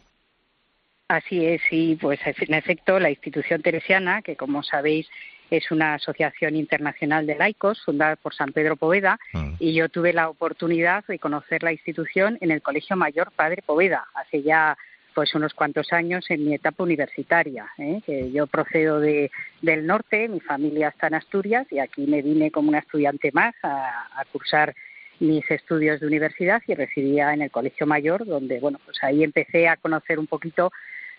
Así 1.07 1.45
es, 1.45 1.61
sí, 1.69 1.97
pues 2.01 2.19
en 2.25 2.53
efecto, 2.53 2.99
la 2.99 3.09
institución 3.09 3.61
teresiana, 3.61 4.21
que 4.21 4.35
como 4.35 4.61
sabéis 4.61 5.07
es 5.49 5.71
una 5.71 5.93
asociación 5.93 6.57
internacional 6.57 7.25
de 7.25 7.35
laicos 7.35 7.81
fundada 7.85 8.17
por 8.17 8.33
San 8.35 8.51
Pedro 8.51 8.75
Poveda, 8.75 9.17
Mm. 9.31 9.53
y 9.59 9.73
yo 9.73 9.87
tuve 9.87 10.11
la 10.11 10.27
oportunidad 10.29 11.05
de 11.05 11.17
conocer 11.19 11.63
la 11.63 11.71
institución 11.71 12.37
en 12.41 12.51
el 12.51 12.61
Colegio 12.61 12.97
Mayor 12.97 13.31
Padre 13.31 13.61
Poveda, 13.65 14.05
hace 14.15 14.41
ya 14.41 14.77
pues 15.15 15.33
unos 15.33 15.53
cuantos 15.55 15.93
años 15.93 16.29
en 16.29 16.45
mi 16.45 16.53
etapa 16.53 16.83
universitaria. 16.83 17.65
¿eh? 17.79 18.01
Que 18.05 18.29
yo 18.31 18.45
procedo 18.45 18.99
de, 18.99 19.31
del 19.63 19.87
norte, 19.87 20.27
mi 20.27 20.41
familia 20.41 20.89
está 20.89 21.07
en 21.07 21.15
Asturias 21.15 21.65
y 21.71 21.79
aquí 21.79 22.05
me 22.05 22.21
vine 22.21 22.51
como 22.51 22.69
una 22.69 22.79
estudiante 22.79 23.31
más 23.31 23.55
a, 23.63 24.09
a 24.15 24.25
cursar 24.25 24.75
mis 25.19 25.49
estudios 25.49 25.99
de 26.01 26.05
universidad 26.05 26.61
y 26.67 26.75
residía 26.75 27.33
en 27.33 27.41
el 27.41 27.49
Colegio 27.49 27.87
Mayor, 27.87 28.27
donde, 28.27 28.59
bueno, 28.59 28.79
pues 28.85 28.97
ahí 29.01 29.23
empecé 29.23 29.67
a 29.67 29.77
conocer 29.77 30.19
un 30.19 30.27
poquito 30.27 30.71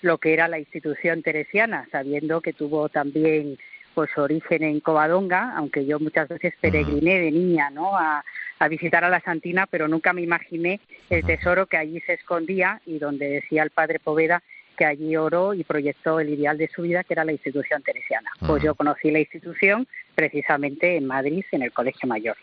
lo 0.03 0.19
que 0.19 0.33
era 0.33 0.49
la 0.49 0.59
institución 0.59 1.23
teresiana, 1.23 1.89
sabiendo 1.91 2.41
que 2.41 2.53
tuvo 2.53 2.89
también 2.89 3.59
pues 3.95 4.17
origen 4.17 4.63
en 4.63 4.81
Covadonga, 4.81 5.55
aunque 5.57 5.85
yo 5.85 5.99
muchas 5.99 6.29
veces 6.29 6.55
peregriné 6.61 7.19
de 7.19 7.33
niña, 7.33 7.69
¿no? 7.71 7.97
A, 7.97 8.25
a 8.61 8.69
visitar 8.69 9.05
a 9.05 9.09
la 9.09 9.21
Santina, 9.21 9.67
pero 9.67 9.89
nunca 9.89 10.13
me 10.13 10.23
imaginé 10.23 10.81
el 11.11 11.25
tesoro 11.25 11.67
que 11.67 11.77
allí 11.77 12.01
se 12.03 12.15
escondía 12.15 12.81
y 12.87 12.99
donde 12.99 13.29
decía 13.29 13.63
el 13.63 13.71
padre 13.71 13.99
Poveda 13.99 14.43
que 14.79 14.87
allí 14.87 15.17
oró 15.17 15.55
y 15.55 15.65
proyectó 15.65 16.21
el 16.21 16.31
ideal 16.31 16.57
de 16.57 16.69
su 16.69 16.83
vida, 16.83 17.03
que 17.03 17.13
era 17.13 17.25
la 17.25 17.33
institución 17.33 17.83
teresiana. 17.83 18.31
Pues 18.47 18.63
yo 18.63 18.77
conocí 18.77 19.11
la 19.11 19.19
institución 19.19 19.89
precisamente 20.15 20.97
en 20.97 21.07
Madrid, 21.07 21.45
en 21.53 21.63
el 21.63 21.73
Colegio 21.73 22.09
Mayor. 22.09 22.37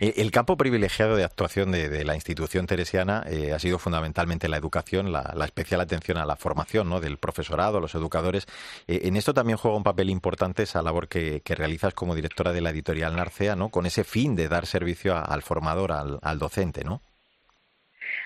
Eh, 0.00 0.14
el 0.16 0.30
campo 0.30 0.56
privilegiado 0.56 1.16
de 1.16 1.24
actuación 1.24 1.72
de, 1.72 2.04
la 2.04 2.14
institución 2.14 2.66
teresiana 2.66 3.24
eh, 3.28 3.52
ha 3.52 3.58
sido 3.58 3.78
fundamentalmente 3.78 4.48
la 4.48 4.58
educación, 4.58 5.12
la, 5.12 5.44
especial 5.44 5.80
atención 5.80 6.18
a 6.18 6.26
la 6.26 6.36
formación 6.36 6.88
¿no? 6.88 7.00
del 7.00 7.16
profesorado, 7.16 7.80
los 7.80 7.94
educadores. 7.94 8.46
Eh, 8.86 9.02
en 9.04 9.16
esto 9.16 9.32
también 9.32 9.56
juega 9.56 9.76
un 9.76 9.82
papel 9.82 10.10
importante 10.10 10.64
esa 10.64 10.82
labor 10.82 11.08
que, 11.08 11.42
realizas 11.52 11.94
como 11.94 12.14
directora 12.14 12.52
de 12.52 12.60
la 12.60 12.70
editorial 12.70 13.14
Narcea, 13.16 13.56
¿no? 13.56 13.68
con 13.68 13.86
ese 13.86 14.04
fin 14.04 14.34
de 14.34 14.48
dar 14.48 14.66
servicio 14.66 15.16
al 15.16 15.42
formador, 15.42 15.92
al, 15.92 16.18
al 16.22 16.38
docente, 16.38 16.82
¿no? 16.82 17.02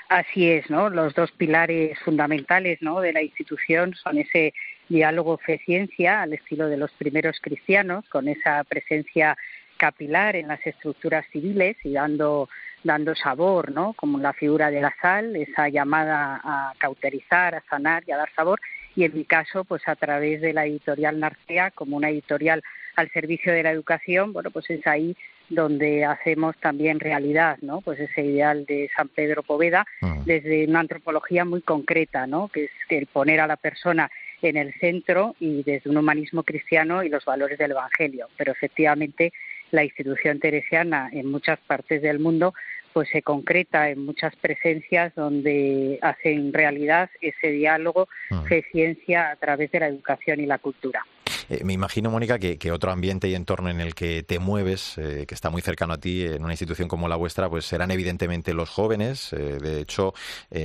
Así 0.09 0.49
es, 0.49 0.71
¿no? 0.71 0.89
Los 0.89 1.15
dos 1.15 1.33
pilares 1.33 1.99
fundamentales, 2.01 2.81
¿no? 2.81 3.01
De 3.01 3.13
la 3.13 3.23
institución 3.23 3.95
son 3.95 4.19
ese 4.19 4.55
diálogo 4.89 5.37
fe-ciencia 5.39 6.23
al 6.23 6.33
estilo 6.33 6.69
de 6.69 6.77
los 6.77 6.93
primeros 6.93 7.41
cristianos, 7.41 8.09
con 8.09 8.29
esa 8.29 8.63
presencia 8.65 9.37
capilar 9.77 10.37
en 10.37 10.49
las 10.49 10.65
estructuras 10.65 11.27
civiles 11.33 11.77
y 11.83 11.93
dando 11.93 12.49
dando 12.87 13.15
sabor, 13.15 13.73
¿no? 13.73 13.93
Como 13.95 14.19
la 14.19 14.33
figura 14.33 14.71
de 14.71 14.81
la 14.81 14.95
sal, 15.03 15.35
esa 15.37 15.69
llamada 15.69 16.41
a 16.43 16.73
cauterizar, 16.79 17.57
a 17.57 17.65
sanar 17.69 18.05
y 18.07 18.13
a 18.13 18.17
dar 18.17 18.31
sabor. 18.35 18.61
Y 18.95 19.05
en 19.05 19.15
mi 19.15 19.25
caso, 19.25 19.65
pues 19.65 19.83
a 19.87 19.97
través 19.97 20.41
de 20.41 20.53
la 20.53 20.67
editorial 20.67 21.19
Narcea, 21.19 21.73
como 21.73 21.97
una 21.97 22.11
editorial 22.11 22.63
al 22.95 23.11
servicio 23.11 23.53
de 23.53 23.65
la 23.65 23.73
educación, 23.73 24.33
bueno, 24.33 24.51
pues 24.51 24.71
es 24.71 24.87
ahí 24.87 25.17
donde 25.49 26.05
hacemos 26.05 26.57
también 26.59 27.01
realidad, 27.01 27.59
¿no? 27.63 27.81
Pues 27.81 28.01
ese 28.01 28.23
ideal 28.23 28.67
de 28.67 28.91
San 28.97 29.09
Pedro 29.09 29.43
Poveda 29.43 29.87
desde 30.25 30.67
una 30.67 30.81
antropología 30.81 31.45
muy 31.45 31.63
concreta, 31.63 32.27
¿no? 32.27 32.49
Que 32.49 32.65
es 32.65 32.71
el 32.89 33.07
poner 33.07 33.41
a 33.41 33.47
la 33.47 33.57
persona 33.57 34.11
en 34.43 34.57
el 34.57 34.75
centro 34.75 35.35
y 35.41 35.63
desde 35.63 35.91
un 35.91 35.97
humanismo 35.97 36.43
cristiano 36.43 37.03
y 37.03 37.09
los 37.09 37.25
valores 37.25 37.59
del 37.59 37.73
Evangelio. 37.73 38.29
Pero 38.37 38.53
efectivamente 38.53 39.33
la 39.71 39.85
institución 39.85 40.39
teresiana 40.39 41.11
en 41.13 41.31
muchas 41.31 41.59
partes 41.61 42.03
del 42.03 42.19
mundo 42.19 42.55
pues 42.93 43.11
se 43.11 43.21
concreta 43.21 43.91
en 43.91 44.07
muchas 44.07 44.35
presencias 44.37 45.15
donde 45.15 45.99
hacen 46.01 46.53
realidad 46.55 47.11
ese 47.21 47.49
diálogo 47.51 48.09
mm. 48.31 48.45
fe-ciencia 48.45 49.31
a 49.33 49.37
través 49.37 49.71
de 49.71 49.81
la 49.81 49.89
educación 49.89 50.41
y 50.41 50.47
la 50.47 50.57
cultura. 50.57 51.05
Eh, 51.49 51.63
me 51.65 51.73
imagino, 51.73 52.11
Mónica, 52.11 52.39
que, 52.39 52.73
otro 52.73 52.91
ambiente 52.91 53.29
y 53.29 53.35
entorno 53.35 53.71
en 53.71 53.81
el 53.81 53.95
que 53.95 54.23
te 54.23 54.39
mueves, 54.39 54.99
eh, 54.99 55.25
que 55.27 55.35
está 55.35 55.51
muy 55.51 55.63
cercano 55.63 55.95
a 55.95 55.99
ti 55.99 56.25
en 56.25 56.43
una 56.43 56.53
institución 56.53 56.89
como 56.89 57.09
la 57.09 57.17
vuestra, 57.17 57.49
pues 57.49 57.65
serán 57.65 57.91
evidentemente 57.91 58.53
los 58.55 58.69
jóvenes. 58.69 59.33
Eh, 59.33 59.59
de 59.61 59.81
hecho, 59.81 60.15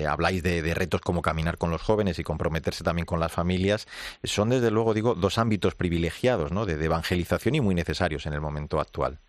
habláis 0.08 0.44
de, 0.44 0.74
retos 0.74 1.02
como 1.02 1.22
caminar 1.22 1.58
con 1.58 1.70
los 1.70 1.82
jóvenes 1.82 2.18
y 2.20 2.24
comprometerse 2.24 2.84
también 2.84 3.06
con 3.06 3.20
las 3.20 3.32
familias. 3.32 3.88
Son, 4.24 4.50
desde 4.50 4.72
luego, 4.72 4.94
digo, 4.94 5.16
dos 5.16 5.38
ámbitos 5.38 5.76
privilegiados 5.76 6.52
¿no? 6.52 6.66
de, 6.66 6.78
de 6.78 6.86
evangelización 6.86 7.56
y 7.56 7.62
muy 7.62 7.76
necesarios 7.76 8.26
en 8.26 8.34
el 8.34 8.42
momento 8.42 8.80
actual. 8.80 9.20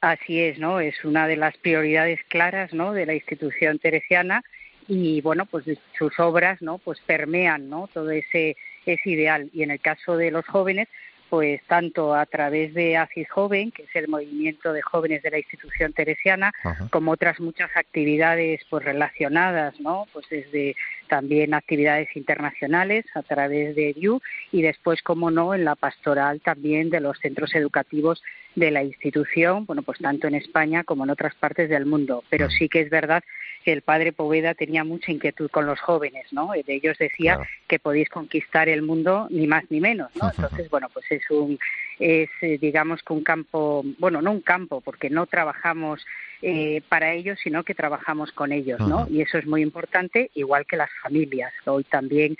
Así 0.00 0.40
es, 0.40 0.58
¿no? 0.58 0.78
Es 0.78 1.04
una 1.04 1.26
de 1.26 1.36
las 1.36 1.56
prioridades 1.56 2.20
claras, 2.28 2.72
¿no? 2.72 2.92
De 2.92 3.04
la 3.04 3.14
institución 3.14 3.78
teresiana 3.78 4.44
y 4.86 5.20
bueno, 5.20 5.44
pues 5.46 5.64
sus 5.98 6.18
obras, 6.20 6.62
¿no? 6.62 6.78
Pues 6.78 7.00
permean, 7.00 7.68
¿no? 7.68 7.88
Todo 7.92 8.10
ese 8.10 8.56
es 8.94 9.06
ideal. 9.06 9.50
Y 9.52 9.62
en 9.62 9.70
el 9.70 9.80
caso 9.80 10.16
de 10.16 10.30
los 10.30 10.46
jóvenes, 10.46 10.88
pues 11.28 11.60
tanto 11.66 12.14
a 12.14 12.24
través 12.26 12.74
de 12.74 12.96
ACIS 12.96 13.28
Joven, 13.30 13.70
que 13.70 13.82
es 13.82 13.94
el 13.94 14.08
movimiento 14.08 14.72
de 14.72 14.82
jóvenes 14.82 15.22
de 15.22 15.30
la 15.30 15.38
institución 15.38 15.92
teresiana, 15.92 16.52
como 16.90 17.12
otras 17.12 17.38
muchas 17.40 17.70
actividades 17.76 18.60
pues 18.70 18.84
relacionadas, 18.84 19.78
¿no? 19.80 20.06
Pues 20.12 20.26
desde 20.30 20.74
también 21.08 21.54
actividades 21.54 22.14
internacionales 22.14 23.04
a 23.14 23.22
través 23.22 23.74
de 23.74 23.94
DIU 23.94 24.20
y 24.52 24.62
después, 24.62 25.02
como 25.02 25.30
no, 25.30 25.54
en 25.54 25.64
la 25.64 25.74
pastoral 25.74 26.40
también 26.40 26.90
de 26.90 27.00
los 27.00 27.18
centros 27.18 27.54
educativos 27.54 28.22
de 28.54 28.70
la 28.70 28.82
institución, 28.82 29.66
bueno, 29.66 29.82
pues 29.82 29.98
tanto 29.98 30.26
en 30.26 30.34
España 30.34 30.84
como 30.84 31.04
en 31.04 31.10
otras 31.10 31.34
partes 31.34 31.68
del 31.68 31.86
mundo. 31.86 32.22
Pero 32.28 32.48
sí 32.50 32.68
que 32.68 32.80
es 32.80 32.90
verdad 32.90 33.24
que 33.64 33.72
el 33.72 33.82
padre 33.82 34.12
Poveda 34.12 34.54
tenía 34.54 34.84
mucha 34.84 35.12
inquietud 35.12 35.50
con 35.50 35.66
los 35.66 35.80
jóvenes, 35.80 36.26
¿no? 36.32 36.52
De 36.52 36.74
ellos 36.74 36.96
decía 36.98 37.38
que 37.66 37.78
podéis 37.78 38.08
conquistar 38.08 38.68
el 38.68 38.82
mundo 38.82 39.26
ni 39.30 39.46
más 39.46 39.64
ni 39.70 39.80
menos, 39.80 40.10
¿no? 40.20 40.30
Entonces, 40.30 40.70
bueno, 40.70 40.88
pues 40.92 41.04
es 41.10 41.28
un, 41.30 41.58
es 41.98 42.30
eh, 42.42 42.58
digamos 42.60 43.02
que 43.02 43.12
un 43.12 43.22
campo, 43.22 43.84
bueno, 43.98 44.22
no 44.22 44.32
un 44.32 44.40
campo, 44.40 44.80
porque 44.80 45.10
no 45.10 45.26
trabajamos 45.26 46.04
eh, 46.42 46.82
para 46.88 47.12
ellos, 47.12 47.38
sino 47.42 47.64
que 47.64 47.74
trabajamos 47.74 48.32
con 48.32 48.52
ellos, 48.52 48.80
¿no? 48.80 49.06
Y 49.10 49.22
eso 49.22 49.38
es 49.38 49.46
muy 49.46 49.62
importante, 49.62 50.30
igual 50.34 50.66
que 50.66 50.76
las 50.76 50.90
familias. 51.02 51.52
Hoy 51.66 51.84
también 51.84 52.36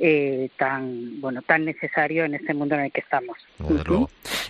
eh, 0.00 0.50
tan 0.56 1.20
bueno 1.20 1.42
tan 1.42 1.64
necesario 1.64 2.24
en 2.24 2.34
este 2.34 2.54
mundo 2.54 2.76
en 2.76 2.82
el 2.82 2.92
que 2.92 3.00
estamos. 3.00 3.36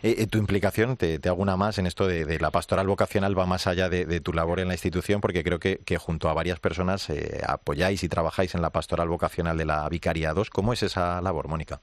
Eh, 0.03 0.15
eh, 0.19 0.27
tu 0.27 0.37
implicación, 0.37 0.99
te, 0.99 1.19
hago 1.25 1.41
una 1.41 1.57
más 1.57 1.79
en 1.79 1.87
esto 1.87 2.07
de, 2.07 2.39
la 2.39 2.51
pastoral 2.51 2.87
vocacional, 2.87 3.37
va 3.39 3.47
más 3.47 3.67
allá 3.67 3.89
de, 3.89 4.21
tu 4.21 4.35
labor 4.35 4.61
en 4.61 4.69
la 4.69 4.75
institución, 4.75 5.23
porque 5.23 5.43
creo 5.43 5.59
que, 5.59 5.81
junto 5.99 6.29
a 6.29 6.35
varias 6.35 6.61
personas 6.61 7.11
apoyáis 7.47 8.05
y 8.05 8.11
trabajáis 8.11 8.55
en 8.55 8.61
la 8.61 8.69
pastoral 8.69 9.09
vocacional 9.09 9.57
de 9.57 9.65
la 9.65 9.89
Vicaría 9.89 10.35
2. 10.35 10.51
¿Cómo 10.51 10.75
es 10.75 10.83
esa 10.83 11.23
labor, 11.23 11.49
Mónica? 11.49 11.81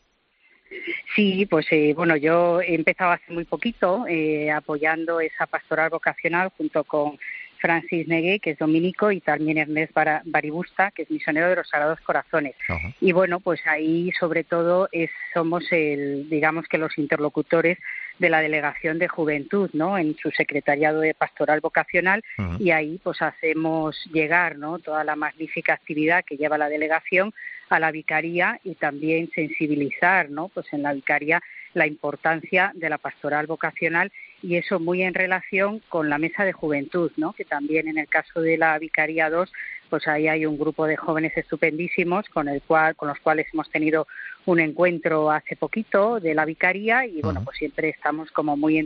Sí, 1.15 1.45
pues 1.45 1.65
bueno, 1.95 2.17
yo 2.17 2.61
he 2.61 2.75
empezado 2.75 3.11
hace 3.11 3.31
muy 3.31 3.45
poquito 3.45 4.05
apoyando 4.53 5.21
esa 5.21 5.45
pastoral 5.45 5.89
vocacional 5.89 6.51
junto 6.57 6.83
con 6.83 7.17
Francis 7.59 8.07
Negué, 8.07 8.39
que 8.39 8.51
es 8.51 8.59
dominico, 8.59 9.11
y 9.11 9.21
también 9.21 9.57
Ernest 9.57 9.93
Baribusta, 10.25 10.91
que 10.91 11.03
es 11.03 11.09
misionero 11.09 11.49
de 11.49 11.55
los 11.55 11.69
Sagrados 11.69 11.99
Corazones. 12.01 12.53
Y 12.99 13.11
bueno, 13.13 13.39
pues 13.39 13.59
ahí 13.65 14.11
sobre 14.19 14.43
todo 14.43 14.89
es, 14.91 15.09
somos 15.33 15.63
el, 15.71 16.29
digamos 16.29 16.67
que 16.67 16.77
los 16.77 16.97
interlocutores 16.97 17.79
de 18.19 18.29
la 18.29 18.41
Delegación 18.41 18.99
de 18.99 19.07
Juventud, 19.07 19.69
¿no? 19.73 19.97
En 19.97 20.15
su 20.17 20.31
secretariado 20.31 21.01
de 21.01 21.13
Pastoral 21.13 21.59
Vocacional 21.59 22.23
y 22.59 22.71
ahí 22.71 22.99
pues 23.03 23.21
hacemos 23.21 23.97
llegar, 24.11 24.57
¿no? 24.57 24.79
Toda 24.79 25.03
la 25.03 25.15
magnífica 25.15 25.73
actividad 25.73 26.23
que 26.23 26.37
lleva 26.37 26.57
la 26.57 26.69
delegación 26.69 27.33
a 27.69 27.79
la 27.79 27.91
vicaría 27.91 28.59
y 28.63 28.75
también 28.75 29.29
sensibilizar, 29.33 30.29
¿no? 30.29 30.49
Pues 30.49 30.67
en 30.71 30.83
la 30.83 30.93
vicaría 30.93 31.41
la 31.73 31.87
importancia 31.87 32.71
de 32.73 32.89
la 32.89 32.97
pastoral 32.97 33.47
vocacional 33.47 34.11
y 34.41 34.57
eso 34.57 34.79
muy 34.79 35.01
en 35.01 35.13
relación 35.13 35.81
con 35.89 36.09
la 36.09 36.17
mesa 36.17 36.45
de 36.45 36.53
juventud, 36.53 37.11
¿no? 37.17 37.33
Que 37.33 37.45
también 37.45 37.87
en 37.87 37.97
el 37.97 38.07
caso 38.07 38.41
de 38.41 38.57
la 38.57 38.77
Vicaría 38.79 39.29
2, 39.29 39.51
pues 39.89 40.07
ahí 40.07 40.27
hay 40.27 40.45
un 40.45 40.57
grupo 40.57 40.85
de 40.85 40.95
jóvenes 40.95 41.35
estupendísimos 41.35 42.27
con 42.29 42.47
el 42.47 42.61
cual 42.61 42.95
con 42.95 43.09
los 43.09 43.19
cuales 43.19 43.47
hemos 43.53 43.69
tenido 43.69 44.07
un 44.45 44.59
encuentro 44.59 45.31
hace 45.31 45.55
poquito 45.55 46.19
de 46.19 46.35
la 46.35 46.45
Vicaría 46.45 47.05
y 47.05 47.21
bueno, 47.21 47.43
pues 47.43 47.57
siempre 47.57 47.89
estamos 47.89 48.31
como 48.31 48.55
muy 48.55 48.77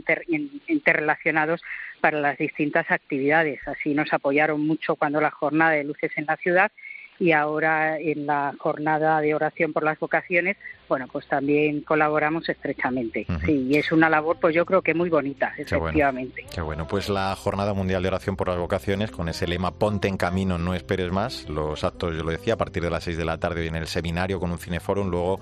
interrelacionados 0.68 1.62
para 2.00 2.20
las 2.20 2.38
distintas 2.38 2.90
actividades. 2.90 3.60
Así 3.66 3.94
nos 3.94 4.12
apoyaron 4.12 4.66
mucho 4.66 4.96
cuando 4.96 5.20
la 5.20 5.30
jornada 5.30 5.72
de 5.72 5.84
luces 5.84 6.12
en 6.16 6.26
la 6.26 6.36
ciudad 6.36 6.72
y 7.18 7.32
ahora 7.32 7.98
en 7.98 8.26
la 8.26 8.54
jornada 8.58 9.20
de 9.20 9.34
oración 9.34 9.74
por 9.74 9.84
las 9.84 9.98
vocaciones, 9.98 10.56
bueno, 10.90 11.06
pues 11.06 11.24
también 11.28 11.82
colaboramos 11.82 12.48
estrechamente. 12.48 13.24
Sí, 13.46 13.68
y 13.70 13.76
es 13.76 13.92
una 13.92 14.10
labor, 14.10 14.38
pues 14.40 14.56
yo 14.56 14.66
creo 14.66 14.82
que 14.82 14.92
muy 14.92 15.08
bonita, 15.08 15.54
efectivamente. 15.56 16.44
Qué 16.52 16.60
bueno. 16.60 16.88
Pues 16.88 17.08
la 17.08 17.36
Jornada 17.36 17.72
Mundial 17.74 18.02
de 18.02 18.08
Oración 18.08 18.34
por 18.34 18.48
las 18.48 18.58
Vocaciones, 18.58 19.12
con 19.12 19.28
ese 19.28 19.46
lema 19.46 19.70
Ponte 19.70 20.08
en 20.08 20.16
camino, 20.16 20.58
no 20.58 20.74
esperes 20.74 21.12
más. 21.12 21.48
Los 21.48 21.84
actos, 21.84 22.16
yo 22.16 22.24
lo 22.24 22.32
decía, 22.32 22.54
a 22.54 22.56
partir 22.56 22.82
de 22.82 22.90
las 22.90 23.04
6 23.04 23.16
de 23.16 23.24
la 23.24 23.38
tarde 23.38 23.68
en 23.68 23.76
el 23.76 23.86
seminario 23.86 24.40
con 24.40 24.50
un 24.50 24.58
cineforum, 24.58 25.08
luego 25.08 25.38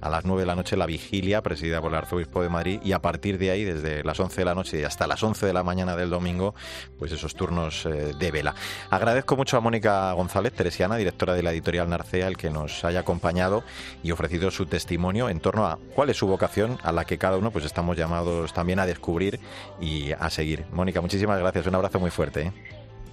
a 0.00 0.08
las 0.08 0.24
9 0.24 0.42
de 0.42 0.46
la 0.46 0.54
noche 0.54 0.76
la 0.76 0.86
vigilia, 0.86 1.42
presidida 1.42 1.80
por 1.80 1.90
el 1.90 1.98
Arzobispo 1.98 2.40
de 2.40 2.48
Madrid, 2.48 2.78
y 2.84 2.92
a 2.92 3.00
partir 3.00 3.38
de 3.38 3.50
ahí, 3.50 3.64
desde 3.64 4.04
las 4.04 4.20
11 4.20 4.40
de 4.40 4.44
la 4.44 4.54
noche 4.54 4.80
y 4.80 4.84
hasta 4.84 5.08
las 5.08 5.20
11 5.20 5.46
de 5.46 5.52
la 5.52 5.64
mañana 5.64 5.96
del 5.96 6.10
domingo, 6.10 6.54
pues 6.96 7.10
esos 7.10 7.34
turnos 7.34 7.86
eh, 7.86 8.12
de 8.16 8.30
vela. 8.30 8.54
Agradezco 8.88 9.36
mucho 9.36 9.56
a 9.56 9.60
Mónica 9.60 10.12
González, 10.12 10.52
teresiana, 10.52 10.94
directora 10.94 11.34
de 11.34 11.42
la 11.42 11.50
editorial 11.50 11.88
Narcea, 11.88 12.28
el 12.28 12.36
que 12.36 12.50
nos 12.50 12.84
haya 12.84 13.00
acompañado 13.00 13.64
y 14.04 14.12
ofrecido 14.12 14.52
su 14.52 14.66
testimonio 14.66 14.91
en 14.94 15.40
torno 15.40 15.66
a 15.66 15.78
cuál 15.94 16.10
es 16.10 16.16
su 16.16 16.26
vocación, 16.26 16.78
a 16.82 16.92
la 16.92 17.04
que 17.04 17.18
cada 17.18 17.36
uno 17.36 17.50
pues 17.50 17.64
estamos 17.64 17.96
llamados 17.96 18.52
también 18.52 18.78
a 18.78 18.86
descubrir 18.86 19.40
y 19.80 20.12
a 20.12 20.28
seguir. 20.30 20.64
Mónica, 20.72 21.00
muchísimas 21.00 21.38
gracias, 21.38 21.66
un 21.66 21.74
abrazo 21.74 21.98
muy 21.98 22.10
fuerte. 22.10 22.42
¿eh? 22.42 22.52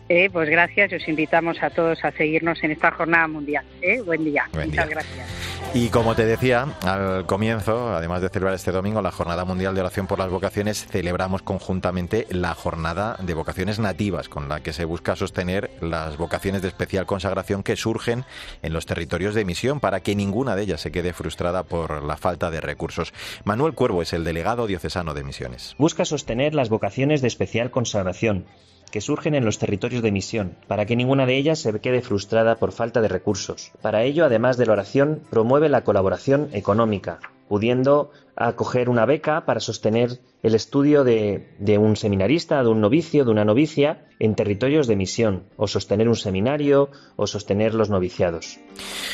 Eh, 0.10 0.30
pues 0.32 0.50
gracias, 0.50 0.92
os 0.92 1.08
invitamos 1.08 1.62
a 1.62 1.70
todos 1.70 2.04
a 2.04 2.12
seguirnos 2.12 2.62
en 2.64 2.72
esta 2.72 2.92
jornada 2.92 3.28
mundial. 3.28 3.64
¿eh? 3.82 4.02
Buen 4.02 4.26
día. 4.26 4.50
Muchas 4.54 4.90
gracias. 4.90 5.39
Y 5.72 5.90
como 5.90 6.16
te 6.16 6.26
decía 6.26 6.76
al 6.82 7.28
comienzo, 7.28 7.94
además 7.94 8.24
de 8.24 8.30
celebrar 8.30 8.56
este 8.56 8.72
domingo 8.72 9.04
la 9.04 9.12
Jornada 9.12 9.46
Mundial 9.46 9.76
de 9.76 9.82
Oración 9.82 10.08
por 10.08 10.18
las 10.18 10.32
Vocaciones, 10.32 10.88
celebramos 10.88 11.44
conjuntamente 11.44 12.26
la 12.32 12.56
Jornada 12.56 13.18
de 13.22 13.36
Vocaciones 13.36 13.78
Nativas, 13.78 14.30
con 14.30 14.50
la 14.50 14.62
que 14.62 14.74
se 14.74 14.84
busca 14.84 15.16
sostener 15.16 15.70
las 15.80 16.18
vocaciones 16.18 16.64
de 16.64 16.70
especial 16.70 17.06
consagración 17.06 17.62
que 17.62 17.76
surgen 17.76 18.26
en 18.64 18.74
los 18.74 18.88
territorios 18.88 19.36
de 19.36 19.46
misión 19.46 19.80
para 19.80 20.00
que 20.00 20.16
ninguna 20.16 20.56
de 20.56 20.64
ellas 20.64 20.82
se 20.82 20.92
quede 20.92 21.14
frustrada 21.14 21.62
por 21.62 22.04
la 22.04 22.18
falta 22.18 22.50
de 22.50 22.62
recursos. 22.62 23.14
Manuel 23.44 23.74
Cuervo 23.74 24.02
es 24.02 24.12
el 24.14 24.24
delegado 24.24 24.66
diocesano 24.66 25.14
de 25.14 25.24
Misiones. 25.24 25.76
Busca 25.78 26.04
sostener 26.04 26.56
las 26.56 26.70
vocaciones 26.70 27.22
de 27.22 27.28
especial 27.28 27.70
consagración 27.70 28.46
que 28.92 29.02
surgen 29.02 29.36
en 29.36 29.46
los 29.46 29.60
territorios 29.60 30.02
de 30.02 30.12
misión, 30.12 30.56
para 30.68 30.86
que 30.86 30.96
ninguna 30.96 31.26
de 31.26 31.38
ellas 31.38 31.60
se 31.60 31.80
quede 31.80 32.02
frustrada 32.02 32.56
por 32.56 32.72
falta 32.72 33.02
de 33.02 33.08
recursos. 33.08 33.72
Para 33.82 34.04
ello, 34.04 34.26
además 34.26 34.58
de 34.58 34.66
la 34.66 34.74
oración, 34.74 35.22
promueve 35.30 35.70
la 35.70 35.84
colaboración 35.84 36.50
económica, 36.54 37.20
pudiendo 37.48 38.12
acoger 38.36 38.90
una 38.90 39.06
beca 39.06 39.46
para 39.46 39.60
sostener 39.60 40.20
el 40.44 40.56
estudio 40.56 41.04
de, 41.04 41.78
un 41.78 41.98
seminarista, 41.98 42.64
de 42.64 42.70
un 42.70 42.80
novicio, 42.80 43.26
de 43.26 43.32
una 43.32 43.44
novicia 43.44 44.06
en 44.20 44.36
territorios 44.36 44.88
de 44.88 44.96
misión, 44.96 45.44
o 45.58 45.68
sostener 45.68 46.08
un 46.08 46.16
seminario, 46.16 46.90
o 47.18 47.28
sostener 47.28 47.74
los 47.74 47.90
noviciados. 47.90 48.60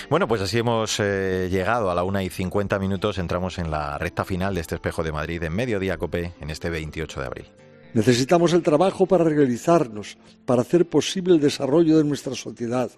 Bueno, 0.10 0.28
pues 0.28 0.42
así 0.42 0.60
hemos 0.60 1.00
eh, 1.00 1.48
llegado 1.50 1.90
a 1.90 1.96
la 1.96 2.04
una 2.04 2.22
y 2.22 2.30
cincuenta 2.30 2.78
minutos, 2.78 3.18
entramos 3.18 3.58
en 3.58 3.72
la 3.72 3.98
recta 3.98 4.26
final 4.26 4.54
de 4.54 4.62
este 4.62 4.76
espejo 4.76 5.02
de 5.02 5.12
Madrid 5.12 5.42
en 5.42 5.54
Mediodía 5.54 5.98
Cope 5.98 6.34
en 6.40 6.52
este 6.52 6.70
28 6.70 7.20
de 7.20 7.26
abril. 7.26 7.65
Necesitamos 7.96 8.52
el 8.52 8.62
trabajo 8.62 9.06
para 9.06 9.24
realizarnos, 9.24 10.18
para 10.46 10.64
hacer 10.64 10.86
posible 10.86 11.34
el 11.34 11.40
desarrollo 11.40 11.98
de 11.98 12.04
nuestra 12.04 12.36
sociedad, 12.36 12.92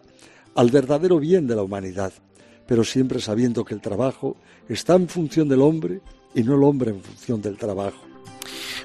al 0.56 0.72
verdadero 0.72 1.20
bien 1.20 1.46
de 1.46 1.56
la 1.56 1.62
humanidad, 1.62 2.12
pero 2.66 2.84
siempre 2.84 3.20
sabiendo 3.20 3.64
que 3.64 3.76
el 3.76 3.80
trabajo 3.80 4.38
está 4.68 4.96
en 4.96 5.08
función 5.08 5.48
del 5.50 5.62
hombre 5.62 6.02
y 6.34 6.42
no 6.42 6.56
el 6.56 6.64
hombre 6.64 6.90
en 6.90 7.02
función 7.04 7.44
del 7.44 7.60
trabajo. 7.60 8.07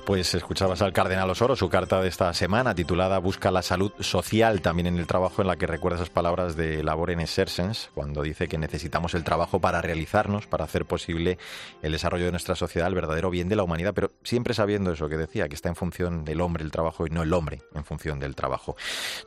Pues 0.04 0.35
escuchabas 0.35 0.82
al 0.82 0.92
Cardenal 0.92 1.30
Osoro, 1.30 1.54
su 1.54 1.68
carta 1.68 2.02
de 2.02 2.09
esta 2.09 2.35
semana 2.35 2.75
titulada 2.75 3.18
Busca 3.18 3.52
la 3.52 3.62
salud 3.62 3.92
social 4.00 4.61
también 4.61 4.88
en 4.88 4.99
el 4.99 5.06
trabajo, 5.06 5.42
en 5.42 5.49
la 5.49 5.54
que 5.54 5.68
recuerda 5.68 5.99
esas 5.99 6.11
palabras 6.11 6.56
de 6.56 6.82
Labor 6.82 7.12
en 7.12 7.21
Exercens, 7.21 7.88
cuando 7.94 8.21
dice 8.23 8.49
que 8.49 8.59
necesitamos 8.59 9.14
el 9.14 9.23
trabajo 9.23 9.61
para 9.61 9.80
realizarnos, 9.80 10.49
para 10.49 10.64
hacer 10.64 10.87
posible 10.87 11.38
el 11.82 11.92
desarrollo 11.92 12.25
de 12.25 12.32
nuestra 12.32 12.56
sociedad, 12.56 12.88
el 12.88 12.97
verdadero 12.97 13.30
bien 13.30 13.49
de 13.49 13.54
la 13.54 13.62
humanidad, 13.62 13.94
pero 13.94 14.11
siempre 14.25 14.54
sabiendo 14.54 14.90
eso 14.90 15.09
que 15.09 15.16
decía, 15.16 15.49
que 15.49 15.54
está 15.54 15.68
en 15.68 15.76
función 15.76 16.25
del 16.25 16.40
hombre 16.40 16.64
el 16.64 16.73
trabajo 16.73 17.06
y 17.06 17.11
no 17.11 17.23
el 17.23 17.32
hombre 17.32 17.62
en 17.73 17.85
función 17.85 18.18
del 18.18 18.35
trabajo. 18.35 18.76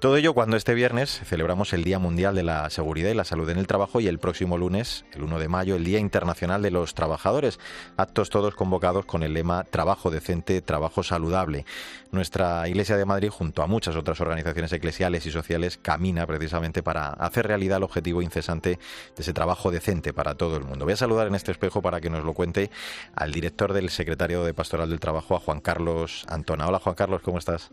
Todo 0.02 0.18
ello 0.18 0.34
cuando 0.34 0.58
este 0.58 0.74
viernes 0.74 1.22
celebramos 1.24 1.72
el 1.72 1.86
Día 1.86 2.00
Mundial 2.00 2.36
de 2.36 2.44
la 2.44 2.70
Seguridad 2.70 3.12
y 3.12 3.16
la 3.16 3.24
Salud 3.24 3.50
en 3.50 3.60
el 3.60 3.68
Trabajo 3.68 4.02
y 4.02 4.08
el 4.08 4.20
próximo 4.20 4.58
lunes, 4.58 5.06
el 5.14 5.24
1 5.24 5.40
de 5.40 5.48
mayo, 5.48 5.76
el 5.78 5.86
Día 5.86 6.00
Internacional 6.00 6.62
de 6.62 6.72
los 6.72 6.96
Trabajadores. 6.96 7.62
Actos 7.96 8.30
todos 8.30 8.56
convocados 8.56 9.06
con 9.06 9.24
el 9.24 9.34
lema 9.34 9.64
Trabajo 9.64 10.12
decente, 10.12 10.65
trabajo 10.66 11.04
saludable. 11.04 11.66
Nuestra 12.12 12.68
Iglesia 12.68 12.98
de 12.98 13.06
Madrid, 13.06 13.30
junto 13.30 13.62
a 13.62 13.68
muchas 13.68 13.96
otras 13.96 14.20
organizaciones 14.22 14.72
eclesiales 14.74 15.26
y 15.26 15.32
sociales, 15.32 15.80
camina 15.82 16.26
precisamente 16.26 16.84
para 16.84 17.10
hacer 17.10 17.48
realidad 17.48 17.78
el 17.78 17.84
objetivo 17.84 18.22
incesante 18.22 18.80
de 19.16 19.22
ese 19.22 19.34
trabajo 19.34 19.72
decente 19.72 20.14
para 20.14 20.36
todo 20.36 20.58
el 20.58 20.64
mundo. 20.64 20.86
Voy 20.86 20.94
a 20.94 20.98
saludar 20.98 21.28
en 21.28 21.36
este 21.36 21.52
espejo 21.52 21.82
para 21.82 22.02
que 22.02 22.10
nos 22.10 22.24
lo 22.24 22.34
cuente 22.34 22.70
al 23.16 23.32
director 23.32 23.74
del 23.74 23.90
Secretario 23.90 24.44
de 24.44 24.54
Pastoral 24.54 24.90
del 24.90 25.00
Trabajo, 25.00 25.36
a 25.36 25.40
Juan 25.40 25.62
Carlos 25.62 26.26
Antona. 26.28 26.68
Hola 26.68 26.80
Juan 26.80 26.96
Carlos, 26.96 27.22
¿cómo 27.22 27.38
estás? 27.38 27.72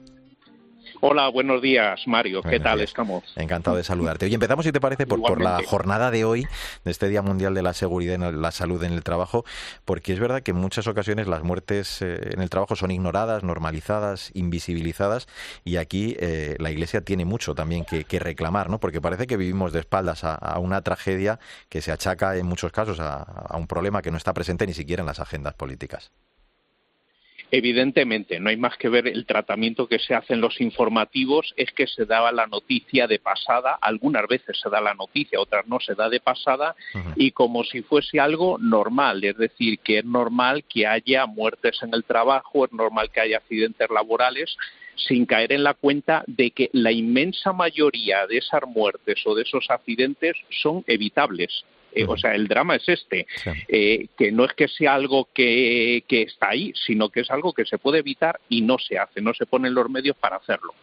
Hola, 1.00 1.28
buenos 1.28 1.62
días, 1.62 2.06
Mario. 2.06 2.42
¿Qué 2.42 2.60
tal 2.60 2.80
estamos? 2.80 3.24
Encantado 3.36 3.76
de 3.76 3.84
saludarte. 3.84 4.26
Oye, 4.26 4.34
empezamos, 4.34 4.64
si 4.64 4.72
te 4.72 4.80
parece, 4.80 5.06
por, 5.06 5.20
por, 5.22 5.40
la 5.40 5.60
jornada 5.64 6.10
de 6.10 6.24
hoy, 6.24 6.46
de 6.84 6.90
este 6.90 7.08
Día 7.08 7.22
Mundial 7.22 7.54
de 7.54 7.62
la 7.62 7.72
Seguridad 7.72 8.14
y 8.14 8.36
la 8.36 8.50
Salud 8.50 8.82
en 8.84 8.92
el 8.92 9.02
Trabajo, 9.02 9.44
porque 9.84 10.12
es 10.12 10.20
verdad 10.20 10.42
que 10.42 10.52
en 10.52 10.58
muchas 10.58 10.86
ocasiones 10.86 11.26
las 11.26 11.42
muertes 11.42 12.02
eh, 12.02 12.30
en 12.32 12.42
el 12.42 12.50
trabajo 12.50 12.76
son 12.76 12.90
ignoradas, 12.90 13.42
normalizadas, 13.42 14.30
invisibilizadas, 14.34 15.26
y 15.64 15.76
aquí 15.76 16.16
eh, 16.20 16.56
la 16.58 16.70
Iglesia 16.70 17.00
tiene 17.00 17.24
mucho 17.24 17.54
también 17.54 17.84
que, 17.84 18.18
reclamar, 18.18 18.70
¿no? 18.70 18.78
Porque 18.78 19.00
parece 19.00 19.26
que 19.26 19.36
vivimos 19.36 19.72
de 19.72 19.80
espaldas 19.80 20.22
a, 20.22 20.58
una 20.58 20.82
tragedia 20.82 21.40
que 21.68 21.80
se 21.80 21.90
achaca 21.90 22.36
en 22.36 22.46
muchos 22.46 22.70
casos 22.70 23.00
a 23.00 23.56
un 23.56 23.66
problema 23.66 24.02
que 24.02 24.10
no 24.10 24.16
está 24.16 24.32
presente 24.32 24.66
ni 24.66 24.74
siquiera 24.74 25.00
en 25.02 25.06
las 25.06 25.18
agendas 25.18 25.54
políticas. 25.54 26.12
Evidentemente, 27.54 28.40
no 28.40 28.48
hay 28.48 28.56
más 28.56 28.78
que 28.78 28.88
ver 28.88 29.06
el 29.06 29.26
tratamiento 29.26 29.86
que 29.86 29.98
se 29.98 30.14
hace 30.14 30.32
en 30.32 30.40
los 30.40 30.58
informativos, 30.62 31.52
es 31.58 31.70
que 31.72 31.86
se 31.86 32.06
daba 32.06 32.32
la 32.32 32.46
noticia 32.46 33.06
de 33.06 33.18
pasada, 33.18 33.78
algunas 33.78 34.26
veces 34.26 34.58
se 34.58 34.70
da 34.70 34.80
la 34.80 34.94
noticia, 34.94 35.38
otras 35.38 35.66
no 35.66 35.78
se 35.78 35.94
da 35.94 36.08
de 36.08 36.18
pasada, 36.18 36.74
y 37.14 37.32
como 37.32 37.62
si 37.62 37.82
fuese 37.82 38.18
algo 38.18 38.56
normal, 38.56 39.22
es 39.22 39.36
decir, 39.36 39.80
que 39.80 39.98
es 39.98 40.04
normal 40.06 40.64
que 40.64 40.86
haya 40.86 41.26
muertes 41.26 41.78
en 41.82 41.92
el 41.92 42.04
trabajo, 42.04 42.64
es 42.64 42.72
normal 42.72 43.10
que 43.10 43.20
haya 43.20 43.36
accidentes 43.36 43.90
laborales, 43.90 44.56
sin 44.96 45.26
caer 45.26 45.52
en 45.52 45.62
la 45.62 45.74
cuenta 45.74 46.24
de 46.26 46.52
que 46.52 46.70
la 46.72 46.90
inmensa 46.90 47.52
mayoría 47.52 48.26
de 48.26 48.38
esas 48.38 48.62
muertes 48.66 49.20
o 49.26 49.34
de 49.34 49.42
esos 49.42 49.66
accidentes 49.68 50.38
son 50.62 50.84
evitables. 50.86 51.66
Eh, 51.94 52.04
o 52.08 52.16
sea, 52.16 52.34
el 52.34 52.48
drama 52.48 52.76
es 52.76 52.88
este, 52.88 53.26
eh, 53.68 54.06
que 54.16 54.32
no 54.32 54.44
es 54.44 54.52
que 54.54 54.68
sea 54.68 54.94
algo 54.94 55.28
que, 55.32 56.04
que 56.08 56.22
está 56.22 56.50
ahí, 56.50 56.72
sino 56.74 57.10
que 57.10 57.20
es 57.20 57.30
algo 57.30 57.52
que 57.52 57.64
se 57.64 57.78
puede 57.78 57.98
evitar 57.98 58.40
y 58.48 58.62
no 58.62 58.78
se 58.78 58.98
hace, 58.98 59.20
no 59.20 59.34
se 59.34 59.46
ponen 59.46 59.74
los 59.74 59.88
medios 59.90 60.16
para 60.16 60.36
hacerlo. 60.36 60.74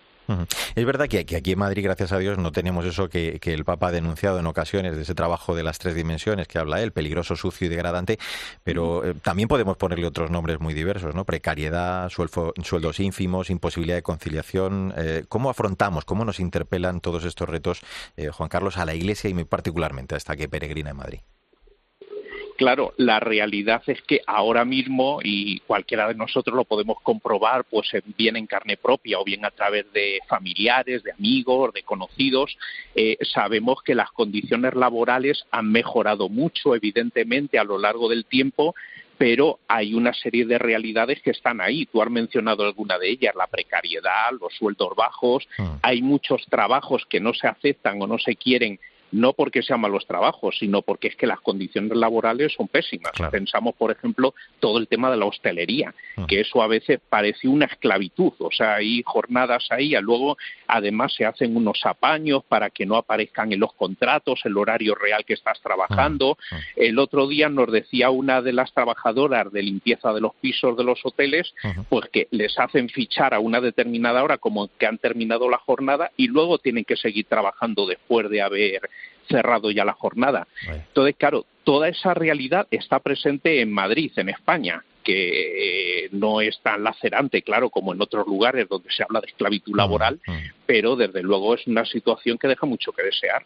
Es 0.76 0.86
verdad 0.86 1.08
que, 1.08 1.20
aquí 1.20 1.52
en 1.52 1.60
Madrid, 1.60 1.84
gracias 1.84 2.12
a 2.12 2.20
Dios, 2.20 2.38
no 2.38 2.52
tenemos 2.52 2.86
eso 2.86 3.10
que, 3.10 3.40
el 3.44 3.66
Papa 3.66 3.88
ha 3.88 3.92
denunciado 3.92 4.40
en 4.40 4.46
ocasiones 4.46 4.96
de 4.96 5.02
ese 5.02 5.16
trabajo 5.16 5.56
de 5.56 5.64
las 5.64 5.80
tres 5.80 5.96
dimensiones 5.96 6.48
que 6.48 6.60
habla 6.60 6.82
él, 6.82 6.92
peligroso, 6.92 7.36
sucio 7.36 7.68
y 7.68 7.70
degradante, 7.70 8.20
pero 8.64 9.04
eh, 9.04 9.16
también 9.16 9.48
podemos 9.48 9.78
ponerle 9.78 10.06
otros 10.06 10.30
nombres 10.30 10.60
muy 10.60 10.74
diversos, 10.74 11.16
¿no? 11.16 11.26
Precariedad, 11.26 12.10
sueldos 12.10 13.00
ínfimos, 13.00 13.50
imposibilidad 13.50 13.98
de 13.98 14.04
conciliación. 14.04 14.94
Eh, 14.98 15.24
¿Cómo 15.28 15.50
afrontamos, 15.50 16.06
cómo 16.06 16.26
nos 16.26 16.40
interpelan 16.40 17.02
todos 17.02 17.26
estos 17.26 17.50
retos, 17.50 17.82
eh, 18.18 18.30
Juan 18.30 18.50
Carlos, 18.50 18.78
a 18.78 18.86
la 18.86 18.94
Iglesia 18.94 19.30
y 19.30 19.34
muy 19.34 19.46
particularmente 19.46 20.16
a 20.16 20.18
esta 20.18 20.36
que 20.36 20.48
peregrina 20.48 20.92
en 20.92 20.98
Madrid? 20.98 21.20
Claro, 22.60 22.94
la 22.98 23.22
realidad 23.22 23.82
es 23.88 24.02
que 24.02 24.20
ahora 24.28 24.66
mismo, 24.66 25.22
y 25.24 25.62
cualquiera 25.62 26.10
de 26.10 26.14
nosotros 26.14 26.54
lo 26.54 26.66
podemos 26.66 26.98
comprobar, 27.02 27.64
pues 27.64 27.88
bien 28.18 28.36
en 28.36 28.48
carne 28.48 28.76
propia 28.76 29.18
o 29.18 29.24
bien 29.24 29.46
a 29.46 29.52
través 29.52 29.90
de 29.94 30.20
familiares, 30.28 31.02
de 31.04 31.14
amigos, 31.14 31.72
de 31.74 31.84
conocidos, 31.84 32.58
eh, 32.96 33.18
sabemos 33.22 33.82
que 33.82 33.96
las 33.96 34.12
condiciones 34.12 34.74
laborales 34.74 35.46
han 35.52 35.72
mejorado 35.72 36.28
mucho, 36.28 36.76
evidentemente, 36.76 37.58
a 37.58 37.64
lo 37.64 37.78
largo 37.78 38.10
del 38.10 38.26
tiempo, 38.26 38.76
pero 39.18 39.60
hay 39.70 39.94
una 39.94 40.12
serie 40.12 40.46
de 40.46 40.58
realidades 40.58 41.22
que 41.22 41.32
están 41.32 41.62
ahí. 41.62 41.86
Tú 41.86 42.02
has 42.02 42.12
mencionado 42.12 42.66
alguna 42.66 43.00
de 43.00 43.10
ellas, 43.10 43.36
la 43.36 43.48
precariedad, 43.48 44.32
los 44.38 44.54
sueldos 44.56 44.98
bajos, 44.98 45.48
mm. 45.58 45.76
hay 45.82 46.02
muchos 46.02 46.46
trabajos 46.50 47.06
que 47.10 47.22
no 47.22 47.34
se 47.34 47.48
aceptan 47.48 48.02
o 48.02 48.08
no 48.08 48.20
se 48.20 48.36
quieren 48.36 48.82
no 49.12 49.34
porque 49.34 49.64
sean 49.64 49.82
malos 49.82 50.06
trabajos, 50.06 50.58
sino 50.60 50.82
porque 50.82 51.10
es 51.10 51.16
que 51.16 51.28
las 51.28 51.40
condiciones 51.42 51.98
laborales 51.98 52.54
son 52.54 52.68
pésimas. 52.68 53.12
Pensamos, 53.32 53.76
por 53.76 53.92
ejemplo, 53.92 54.34
todo 54.60 54.78
el 54.78 54.88
tema 54.88 55.10
de 55.12 55.18
la 55.18 55.26
hostelería, 55.26 55.94
ah. 56.18 56.26
que 56.28 56.42
eso 56.42 56.62
a 56.62 56.68
veces 56.68 57.00
parece 57.10 57.48
una 57.48 57.66
esclavitud, 57.66 58.34
o 58.40 58.52
sea, 58.52 58.76
hay 58.76 59.02
jornadas 59.06 59.68
ahí, 59.72 59.96
y 59.96 60.02
luego 60.02 60.38
además 60.68 61.14
se 61.16 61.26
hacen 61.26 61.56
unos 61.56 61.86
apaños 61.86 62.44
para 62.48 62.70
que 62.70 62.86
no 62.86 62.96
aparezcan 62.96 63.52
en 63.54 63.60
los 63.60 63.74
contratos 63.74 64.42
el 64.46 64.58
horario 64.58 64.96
real 64.96 65.26
que 65.26 65.34
estás 65.34 65.60
trabajando. 65.62 66.38
Ah, 66.52 66.58
ah. 66.58 66.60
El 66.76 67.00
otro 67.00 67.28
día 67.28 67.50
nos 67.50 67.72
decía 67.72 68.10
una 68.10 68.42
de 68.42 68.54
las 68.54 68.74
trabajadoras 68.74 69.52
de 69.52 69.64
limpieza 69.64 70.14
de 70.14 70.22
los 70.22 70.34
pisos 70.36 70.78
de 70.78 70.84
los 70.84 71.00
hoteles, 71.04 71.54
pues 71.90 72.10
que 72.12 72.28
les 72.32 72.58
hacen 72.60 72.90
fichar 72.90 73.34
a 73.34 73.40
una 73.40 73.62
determinada 73.62 74.24
hora 74.24 74.38
como 74.38 74.70
que 74.78 74.86
han 74.86 74.98
terminado 74.98 75.50
la 75.50 75.58
jornada 75.58 76.12
y 76.18 76.28
luego 76.28 76.58
tienen 76.58 76.86
que 76.86 76.96
seguir 76.96 77.26
trabajando 77.26 77.86
después 77.86 78.30
de 78.30 78.42
haber 78.42 78.90
cerrado 79.28 79.72
ya 79.72 79.86
la 79.86 79.94
jornada. 79.94 80.48
Entonces, 80.68 81.16
claro, 81.18 81.46
toda 81.64 81.88
esa 81.88 82.14
realidad 82.14 82.68
está 82.72 83.00
presente 83.00 83.62
en 83.62 83.72
Madrid, 83.72 84.12
en 84.16 84.30
España 84.30 84.84
que 85.04 86.04
eh, 86.04 86.10
no 86.12 86.42
es 86.42 86.60
tan 86.62 86.84
lacerante, 86.84 87.42
claro, 87.42 87.70
como 87.70 87.94
en 87.94 88.02
otros 88.02 88.28
lugares 88.28 88.68
donde 88.70 88.92
se 88.92 89.02
habla 89.04 89.22
de 89.22 89.28
esclavitud 89.28 89.76
laboral, 89.76 90.20
pero 90.70 90.96
desde 90.96 91.24
luego 91.24 91.56
es 91.56 91.66
una 91.66 91.84
situación 91.84 92.38
que 92.38 92.48
deja 92.48 92.68
mucho 92.68 92.92
que 92.92 93.02
desear. 93.02 93.44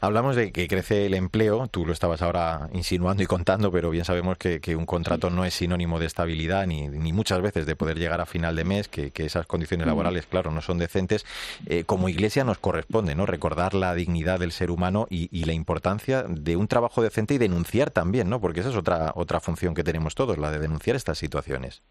Hablamos 0.00 0.34
de 0.34 0.50
que 0.50 0.66
crece 0.66 1.04
el 1.04 1.12
empleo, 1.12 1.68
tú 1.68 1.84
lo 1.84 1.92
estabas 1.92 2.22
ahora 2.22 2.70
insinuando 2.72 3.22
y 3.22 3.26
contando, 3.26 3.70
pero 3.70 3.90
bien 3.90 4.06
sabemos 4.06 4.38
que, 4.38 4.58
un 4.74 4.86
contrato 4.86 5.28
no 5.28 5.44
es 5.44 5.52
sinónimo 5.52 6.00
de 6.00 6.06
estabilidad 6.06 6.66
ni, 6.66 6.88
muchas 7.12 7.42
veces 7.42 7.66
de 7.66 7.76
poder 7.76 7.98
llegar 7.98 8.22
a 8.22 8.24
final 8.24 8.56
de 8.56 8.64
mes, 8.64 8.88
que, 8.88 9.12
esas 9.14 9.46
condiciones 9.46 9.86
laborales, 9.86 10.24
claro, 10.24 10.50
no 10.50 10.62
son 10.62 10.78
decentes. 10.78 11.26
Eh, 11.66 11.84
como 11.84 12.08
iglesia 12.08 12.44
nos 12.44 12.56
corresponde 12.56 13.14
no 13.14 13.26
recordar 13.26 13.74
la 13.74 13.94
dignidad 13.94 14.40
del 14.40 14.52
ser 14.52 14.70
humano 14.70 15.06
y, 15.10 15.28
y, 15.30 15.44
la 15.44 15.52
importancia 15.52 16.22
de 16.22 16.56
un 16.56 16.66
trabajo 16.66 17.02
decente 17.02 17.34
y 17.34 17.38
denunciar 17.38 17.90
también, 17.90 18.30
¿no? 18.30 18.40
porque 18.40 18.60
esa 18.60 18.70
es 18.70 18.76
otra, 18.76 19.12
otra 19.16 19.40
función 19.40 19.74
que 19.74 19.84
tenemos 19.84 20.14
todos, 20.14 20.38
la 20.38 20.50
de 20.50 20.60
denunciar 20.60 20.96
estas 20.96 21.18
situaciones. 21.18 21.82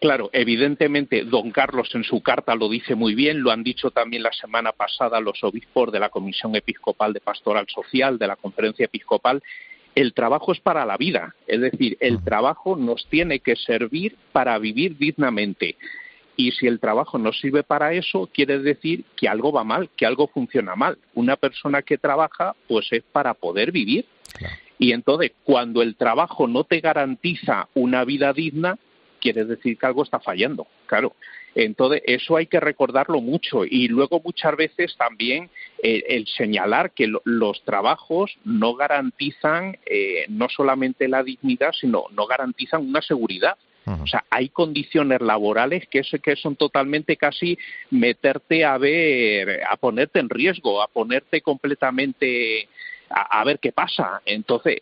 Claro, 0.00 0.28
evidentemente, 0.32 1.24
don 1.24 1.50
Carlos 1.50 1.94
en 1.94 2.04
su 2.04 2.22
carta 2.22 2.54
lo 2.54 2.68
dice 2.68 2.94
muy 2.94 3.14
bien, 3.14 3.42
lo 3.42 3.50
han 3.50 3.62
dicho 3.62 3.90
también 3.90 4.22
la 4.22 4.32
semana 4.32 4.72
pasada 4.72 5.20
los 5.20 5.42
obispos 5.42 5.90
de 5.90 6.00
la 6.00 6.10
Comisión 6.10 6.54
Episcopal 6.54 7.14
de 7.14 7.20
Pastoral 7.20 7.66
Social, 7.68 8.18
de 8.18 8.26
la 8.26 8.36
Conferencia 8.36 8.84
Episcopal, 8.84 9.42
el 9.94 10.12
trabajo 10.12 10.52
es 10.52 10.60
para 10.60 10.84
la 10.84 10.98
vida, 10.98 11.34
es 11.46 11.58
decir, 11.58 11.96
el 12.00 12.22
trabajo 12.22 12.76
nos 12.76 13.06
tiene 13.06 13.40
que 13.40 13.56
servir 13.56 14.14
para 14.32 14.58
vivir 14.58 14.98
dignamente. 14.98 15.76
Y 16.36 16.52
si 16.52 16.66
el 16.66 16.78
trabajo 16.80 17.16
no 17.16 17.32
sirve 17.32 17.62
para 17.62 17.94
eso, 17.94 18.28
quiere 18.30 18.58
decir 18.58 19.04
que 19.16 19.26
algo 19.26 19.52
va 19.52 19.64
mal, 19.64 19.88
que 19.96 20.04
algo 20.04 20.28
funciona 20.28 20.76
mal. 20.76 20.98
Una 21.14 21.36
persona 21.36 21.80
que 21.80 21.96
trabaja, 21.96 22.54
pues 22.68 22.88
es 22.92 23.02
para 23.10 23.32
poder 23.32 23.72
vivir. 23.72 24.04
Y 24.78 24.92
entonces, 24.92 25.32
cuando 25.44 25.80
el 25.80 25.96
trabajo 25.96 26.46
no 26.46 26.64
te 26.64 26.80
garantiza 26.80 27.68
una 27.72 28.04
vida 28.04 28.34
digna, 28.34 28.76
quiere 29.32 29.44
decir 29.44 29.76
que 29.76 29.86
algo 29.86 30.04
está 30.04 30.20
fallando, 30.20 30.68
claro. 30.86 31.14
Entonces, 31.56 32.02
eso 32.04 32.36
hay 32.36 32.46
que 32.46 32.60
recordarlo 32.60 33.20
mucho 33.20 33.64
y 33.64 33.88
luego 33.88 34.20
muchas 34.22 34.54
veces 34.56 34.94
también 34.96 35.48
eh, 35.82 36.04
el 36.08 36.26
señalar 36.26 36.92
que 36.92 37.10
los 37.24 37.64
trabajos 37.64 38.36
no 38.44 38.74
garantizan 38.74 39.76
eh, 39.86 40.26
no 40.28 40.48
solamente 40.48 41.08
la 41.08 41.24
dignidad, 41.24 41.72
sino 41.72 42.04
no 42.12 42.26
garantizan 42.26 42.86
una 42.86 43.02
seguridad. 43.02 43.56
O 44.02 44.06
sea, 44.08 44.24
hay 44.30 44.48
condiciones 44.48 45.20
laborales 45.20 45.86
que, 45.88 46.02
que 46.20 46.34
son 46.34 46.56
totalmente 46.56 47.16
casi 47.16 47.56
meterte 47.90 48.64
a 48.64 48.76
ver, 48.78 49.62
a 49.62 49.76
ponerte 49.76 50.18
en 50.18 50.28
riesgo, 50.28 50.82
a 50.82 50.88
ponerte 50.88 51.40
completamente 51.40 52.68
a, 53.10 53.44
ver 53.44 53.58
qué 53.58 53.72
pasa. 53.72 54.22
Entonces, 54.24 54.78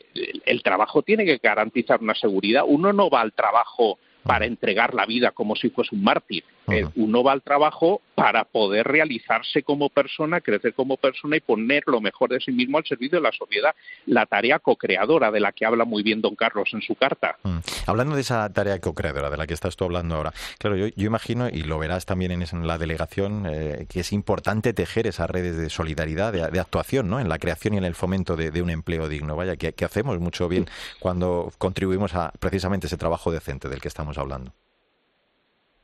el, 0.47 0.63
trabajo 0.63 1.03
tiene 1.03 1.25
que 1.25 1.39
garantizar 1.43 2.01
una 2.01 2.15
seguridad. 2.15 2.65
Uno 2.67 2.93
no 2.93 3.11
va 3.11 3.21
al 3.21 3.33
trabajo 3.33 3.99
para 4.25 4.47
entregar 4.47 4.95
la 4.95 5.07
vida 5.07 5.31
como 5.31 5.55
si 5.55 5.71
fuese 5.71 5.95
un 5.95 6.03
mártir. 6.03 6.45
Eh, 6.69 6.87
uno 6.97 7.23
va 7.23 7.33
al 7.33 7.43
trabajo 7.43 8.01
para 8.15 8.45
poder 8.45 8.87
realizarse 8.87 9.63
como 9.63 9.91
persona, 9.91 10.41
crecer 10.41 10.73
como 10.75 10.97
persona 10.97 11.37
y 11.37 11.41
poner 11.41 11.83
lo 11.87 12.01
mejor 12.01 12.31
de 12.31 12.41
sí 12.41 12.53
mismo 12.53 12.79
al 12.79 12.85
servicio 12.85 13.19
de 13.19 13.23
la 13.23 13.33
sociedad. 13.33 13.75
La 14.07 14.27
tarea 14.27 14.59
co-creadora 14.59 15.31
de 15.31 15.41
la 15.41 15.53
que 15.53 15.67
habla 15.67 15.85
muy 15.85 16.03
bien 16.03 16.23
don 16.23 16.37
Carlos 16.37 16.69
en 16.73 16.81
su 16.81 16.95
carta. 16.95 17.37
Mm. 17.43 17.59
Hablando 17.87 18.15
de 18.15 18.23
esa 18.23 18.51
tarea 18.53 18.81
co-creadora 18.81 19.31
de 19.31 19.37
la 19.37 19.47
que 19.47 19.55
estás 19.55 19.77
tú 19.77 19.85
hablando 19.85 20.15
ahora, 20.15 20.33
claro, 20.59 20.77
yo, 20.77 20.89
imagino, 20.97 21.49
y 21.49 21.63
lo 21.63 21.79
verás 21.79 22.07
también 22.07 22.33
en, 22.33 22.45
la 22.67 22.79
delegación, 22.79 23.47
eh, 23.49 23.87
que 23.89 24.01
es 24.01 24.13
importante 24.13 24.73
tejer 24.73 25.07
esas 25.07 25.29
redes 25.29 25.57
de 25.57 25.69
solidaridad, 25.71 26.33
de, 26.33 26.61
actuación, 26.61 27.11
¿no? 27.11 27.21
En 27.21 27.29
la 27.29 27.39
creación 27.39 27.75
y 27.75 27.79
en 27.79 27.85
el 27.85 27.95
fomento 27.95 28.37
de, 28.37 28.63
un 28.63 28.71
empleo 28.71 29.09
digno. 29.09 29.37
Vaya, 29.37 29.57
que, 29.57 29.73
que 29.73 29.85
hacemos 29.85 30.19
mucho 30.21 30.49
bien 30.49 30.67
cuando 31.01 31.53
contribuimos 31.59 32.15
a 32.15 32.33
precisamente 32.39 32.87
ese 32.87 32.97
trabajo 32.97 33.31
decente 33.31 33.69
del 33.69 33.81
que 33.81 33.89
estamos 33.89 34.17
hablando. 34.19 34.53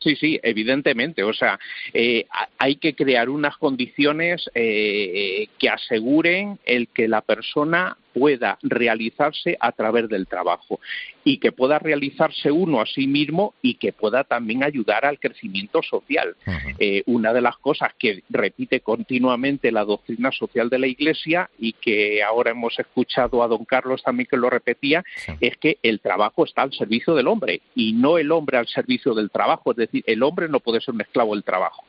Sí, 0.02 0.16
sí, 0.16 0.40
evidentemente. 0.42 1.22
O 1.22 1.32
sea, 1.32 1.58
eh, 1.92 2.26
hay 2.58 2.76
que 2.76 2.94
crear 2.94 3.28
unas 3.28 3.56
condiciones 3.58 4.50
eh, 4.54 5.48
que 5.58 5.68
aseguren 5.68 6.58
el 6.64 6.88
que 6.88 7.06
la 7.06 7.20
persona 7.20 7.96
pueda 8.12 8.58
realizarse 8.62 9.56
a 9.60 9.72
través 9.72 10.08
del 10.08 10.26
trabajo 10.26 10.80
y 11.24 11.38
que 11.38 11.52
pueda 11.52 11.78
realizarse 11.78 12.50
uno 12.50 12.80
a 12.80 12.86
sí 12.86 13.06
mismo 13.06 13.54
y 13.62 13.74
que 13.74 13.92
pueda 13.92 14.24
también 14.24 14.64
ayudar 14.64 15.04
al 15.04 15.18
crecimiento 15.18 15.82
social. 15.82 16.36
Eh, 16.78 17.02
una 17.06 17.32
de 17.32 17.40
las 17.40 17.56
cosas 17.58 17.92
que 17.98 18.22
repite 18.30 18.80
continuamente 18.80 19.70
la 19.70 19.84
doctrina 19.84 20.30
social 20.32 20.70
de 20.70 20.78
la 20.78 20.86
Iglesia 20.86 21.50
y 21.58 21.74
que 21.74 22.22
ahora 22.22 22.52
hemos 22.52 22.78
escuchado 22.78 23.42
a 23.42 23.48
don 23.48 23.64
Carlos 23.64 24.02
también 24.02 24.28
que 24.30 24.36
lo 24.36 24.50
repetía, 24.50 25.04
es 25.40 25.56
que 25.58 25.78
el 25.82 26.00
trabajo 26.00 26.44
está 26.44 26.62
al 26.62 26.72
servicio 26.72 27.14
del 27.14 27.28
hombre 27.28 27.60
y 27.74 27.92
no 27.92 28.18
el 28.18 28.32
hombre 28.32 28.58
al 28.58 28.66
servicio 28.66 29.14
del 29.14 29.30
trabajo. 29.30 29.72
Es 29.72 29.76
decir, 29.76 30.02
el 30.06 30.22
hombre 30.22 30.48
no 30.48 30.60
puede 30.60 30.80
ser 30.80 30.94
un 30.94 31.02
esclavo 31.02 31.34
del 31.34 31.44
trabajo. 31.44 31.84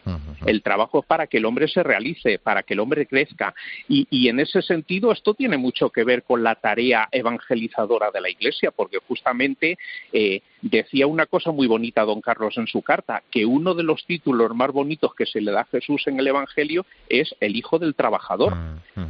El 0.45 0.61
trabajo 0.61 0.99
es 0.99 1.05
para 1.05 1.27
que 1.27 1.37
el 1.37 1.45
hombre 1.45 1.67
se 1.67 1.83
realice, 1.83 2.39
para 2.39 2.63
que 2.63 2.73
el 2.73 2.79
hombre 2.79 3.05
crezca. 3.05 3.53
Y, 3.87 4.07
y 4.09 4.27
en 4.27 4.39
ese 4.39 4.61
sentido 4.61 5.11
esto 5.11 5.33
tiene 5.33 5.57
mucho 5.57 5.89
que 5.89 6.03
ver 6.03 6.10
con 6.19 6.43
la 6.43 6.55
tarea 6.55 7.07
evangelizadora 7.11 8.11
de 8.11 8.21
la 8.21 8.29
Iglesia, 8.29 8.71
porque 8.71 8.99
justamente 9.07 9.77
eh, 10.11 10.41
decía 10.61 11.07
una 11.07 11.25
cosa 11.25 11.51
muy 11.51 11.67
bonita 11.67 12.03
don 12.03 12.21
Carlos 12.21 12.57
en 12.57 12.67
su 12.67 12.81
carta, 12.81 13.23
que 13.31 13.45
uno 13.45 13.73
de 13.73 13.83
los 13.83 14.05
títulos 14.05 14.53
más 14.55 14.71
bonitos 14.71 15.13
que 15.15 15.25
se 15.25 15.41
le 15.41 15.51
da 15.51 15.61
a 15.61 15.65
Jesús 15.65 16.03
en 16.07 16.19
el 16.19 16.27
Evangelio 16.27 16.85
es 17.09 17.35
el 17.39 17.55
Hijo 17.55 17.79
del 17.79 17.95
Trabajador. 17.95 18.55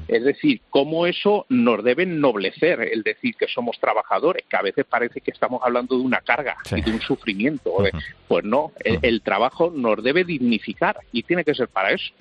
Es 0.08 0.24
decir, 0.24 0.62
cómo 0.70 1.06
eso 1.06 1.46
nos 1.50 1.84
debe 1.84 2.04
ennoblecer, 2.04 2.82
el 2.82 3.04
decir 3.04 3.36
que 3.36 3.48
somos 3.48 3.80
trabajadores, 3.80 4.44
que 4.50 4.58
a 4.58 4.62
veces 4.62 4.86
parece 4.86 5.22
que 5.22 5.32
estamos 5.32 5.62
hablando 5.64 5.98
de 5.98 6.02
una 6.02 6.22
carga 6.22 6.58
y 6.76 6.82
de 6.82 6.92
un 6.92 7.02
sufrimiento. 7.02 7.72
Pues 8.28 8.44
no, 8.44 8.72
el, 8.84 9.22
trabajo 9.22 9.72
nos 9.76 10.04
debe 10.04 10.24
dignificar 10.24 10.98
y 11.12 11.24
tiene 11.24 11.44
que 11.44 11.54
ser 11.54 11.68
para 11.68 11.92
eso. 11.92 12.14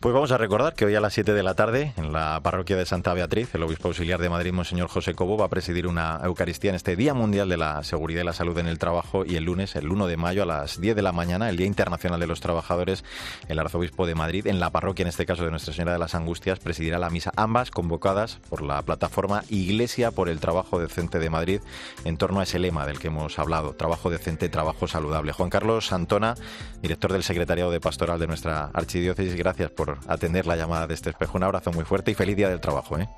Pues 0.00 0.14
vamos 0.14 0.32
a 0.32 0.38
recordar 0.38 0.74
que 0.74 0.84
hoy 0.84 0.94
a 0.94 1.00
las 1.00 1.14
7 1.14 1.32
de 1.32 1.42
la 1.42 1.54
tarde, 1.54 1.92
en 1.96 2.12
la 2.12 2.40
parroquia 2.42 2.76
de 2.76 2.86
Santa 2.86 3.14
Beatriz, 3.14 3.54
el 3.54 3.62
obispo 3.62 3.88
auxiliar 3.88 4.20
de 4.20 4.28
Madrid, 4.28 4.52
Monseñor 4.52 4.88
José 4.88 5.14
Cobo, 5.14 5.36
va 5.36 5.46
a 5.46 5.48
presidir 5.48 5.86
una 5.86 6.20
Eucaristía 6.24 6.70
en 6.70 6.76
este 6.76 6.96
Día 6.96 7.14
Mundial 7.14 7.48
de 7.48 7.56
la 7.56 7.82
Seguridad 7.82 8.22
y 8.22 8.24
la 8.24 8.32
En 8.58 8.66
el 8.66 8.78
Trabajo 8.78 9.24
y 9.24 9.36
el 9.36 9.44
lunes, 9.44 9.76
el 9.76 9.90
1 9.90 10.06
de 10.06 10.16
mayo 10.16 10.42
a 10.42 10.46
las 10.46 10.80
10 10.80 10.96
de 10.96 11.02
la 11.02 11.12
mañana, 11.12 11.48
el 11.48 11.56
Día 11.56 11.66
Internacional 11.66 12.18
de 12.18 12.26
los 12.26 12.40
Trabajadores, 12.40 13.04
el 13.48 13.58
Arzobispo 13.58 14.06
de 14.06 14.14
Madrid, 14.14 14.46
en 14.46 14.58
la 14.58 14.70
parroquia, 14.70 15.04
en 15.04 15.08
este 15.08 15.26
caso 15.26 15.44
de 15.44 15.50
Nuestra 15.50 15.72
Señora 15.72 15.92
de 15.92 15.98
las 15.98 16.14
Angustias, 16.14 16.58
presidirá 16.58 16.98
la 16.98 17.10
misa, 17.10 17.32
ambas 17.36 17.70
convocadas 17.70 18.38
por 18.48 18.62
la 18.62 18.82
plataforma 18.82 19.44
Iglesia 19.48 20.10
por 20.10 20.28
el 20.28 20.40
Trabajo 20.40 20.80
Decente 20.80 21.18
de 21.18 21.30
Madrid, 21.30 21.60
en 22.04 22.16
torno 22.16 22.40
a 22.40 22.42
ese 22.42 22.58
lema 22.58 22.86
del 22.86 22.98
que 22.98 23.08
hemos 23.08 23.38
hablado, 23.38 23.74
trabajo 23.74 24.10
decente, 24.10 24.48
trabajo 24.48 24.88
saludable. 24.88 25.32
Juan 25.32 25.50
Carlos 25.50 25.86
Santona, 25.86 26.34
director 26.82 27.12
del 27.12 27.22
Secretariado 27.22 27.70
de 27.70 27.80
Pastoral 27.80 28.18
de 28.18 28.26
nuestra 28.26 28.70
Archidiócesis, 28.72 29.36
gracias 29.36 29.70
por 29.70 29.98
atender 30.08 30.46
la 30.46 30.56
llamada 30.56 30.86
de 30.86 30.94
este 30.94 31.10
espejo. 31.10 31.38
Un 31.38 31.44
abrazo 31.44 31.72
muy 31.72 31.84
fuerte 31.84 32.10
y 32.10 32.14
feliz 32.14 32.36
día 32.36 32.48
del 32.48 32.60
trabajo. 32.60 32.98
¿eh? 32.98 33.08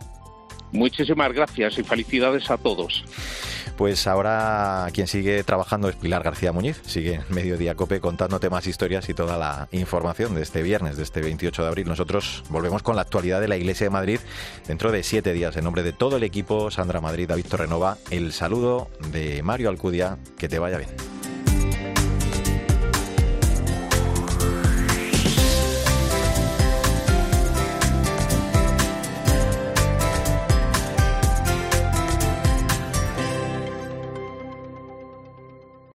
Muchísimas 0.73 1.33
gracias 1.33 1.79
y 1.79 1.83
felicidades 1.83 2.51
a 2.51 2.57
todos. 2.57 3.05
Pues 3.77 4.07
ahora 4.07 4.89
quien 4.93 5.07
sigue 5.07 5.43
trabajando 5.45 5.89
es 5.89 5.97
Pilar 5.97 6.23
García 6.23 6.53
Muñiz, 6.53 6.81
sigue 6.87 7.15
en 7.15 7.25
Mediodía 7.31 7.75
Cope 7.75 8.01
contándote 8.01 8.51
más 8.51 8.67
historias 8.67 9.09
y 9.09 9.15
toda 9.15 9.39
la 9.39 9.69
información 9.73 10.35
de 10.35 10.43
este 10.43 10.63
viernes, 10.63 10.97
de 10.97 11.03
este 11.03 11.21
28 11.21 11.63
de 11.63 11.69
abril. 11.69 11.89
Nosotros 11.89 12.45
volvemos 12.51 12.83
con 12.83 12.97
la 12.97 13.03
actualidad 13.03 13.41
de 13.41 13.49
la 13.49 13.57
Iglesia 13.57 13.87
de 13.87 13.91
Madrid 13.91 14.21
dentro 14.67 14.93
de 14.93 15.03
siete 15.03 15.33
días. 15.33 15.57
En 15.57 15.65
nombre 15.65 15.83
de 15.83 15.93
todo 15.93 16.17
el 16.17 16.23
equipo, 16.23 16.71
Sandra 16.71 17.01
Madrid, 17.01 17.29
David 17.29 17.47
Torrenova, 17.47 17.97
el 18.11 18.33
saludo 18.33 18.89
de 19.11 19.43
Mario 19.43 19.71
Alcudia, 19.71 20.19
que 20.39 20.49
te 20.49 20.59
vaya 20.59 20.79
bien. 20.79 20.91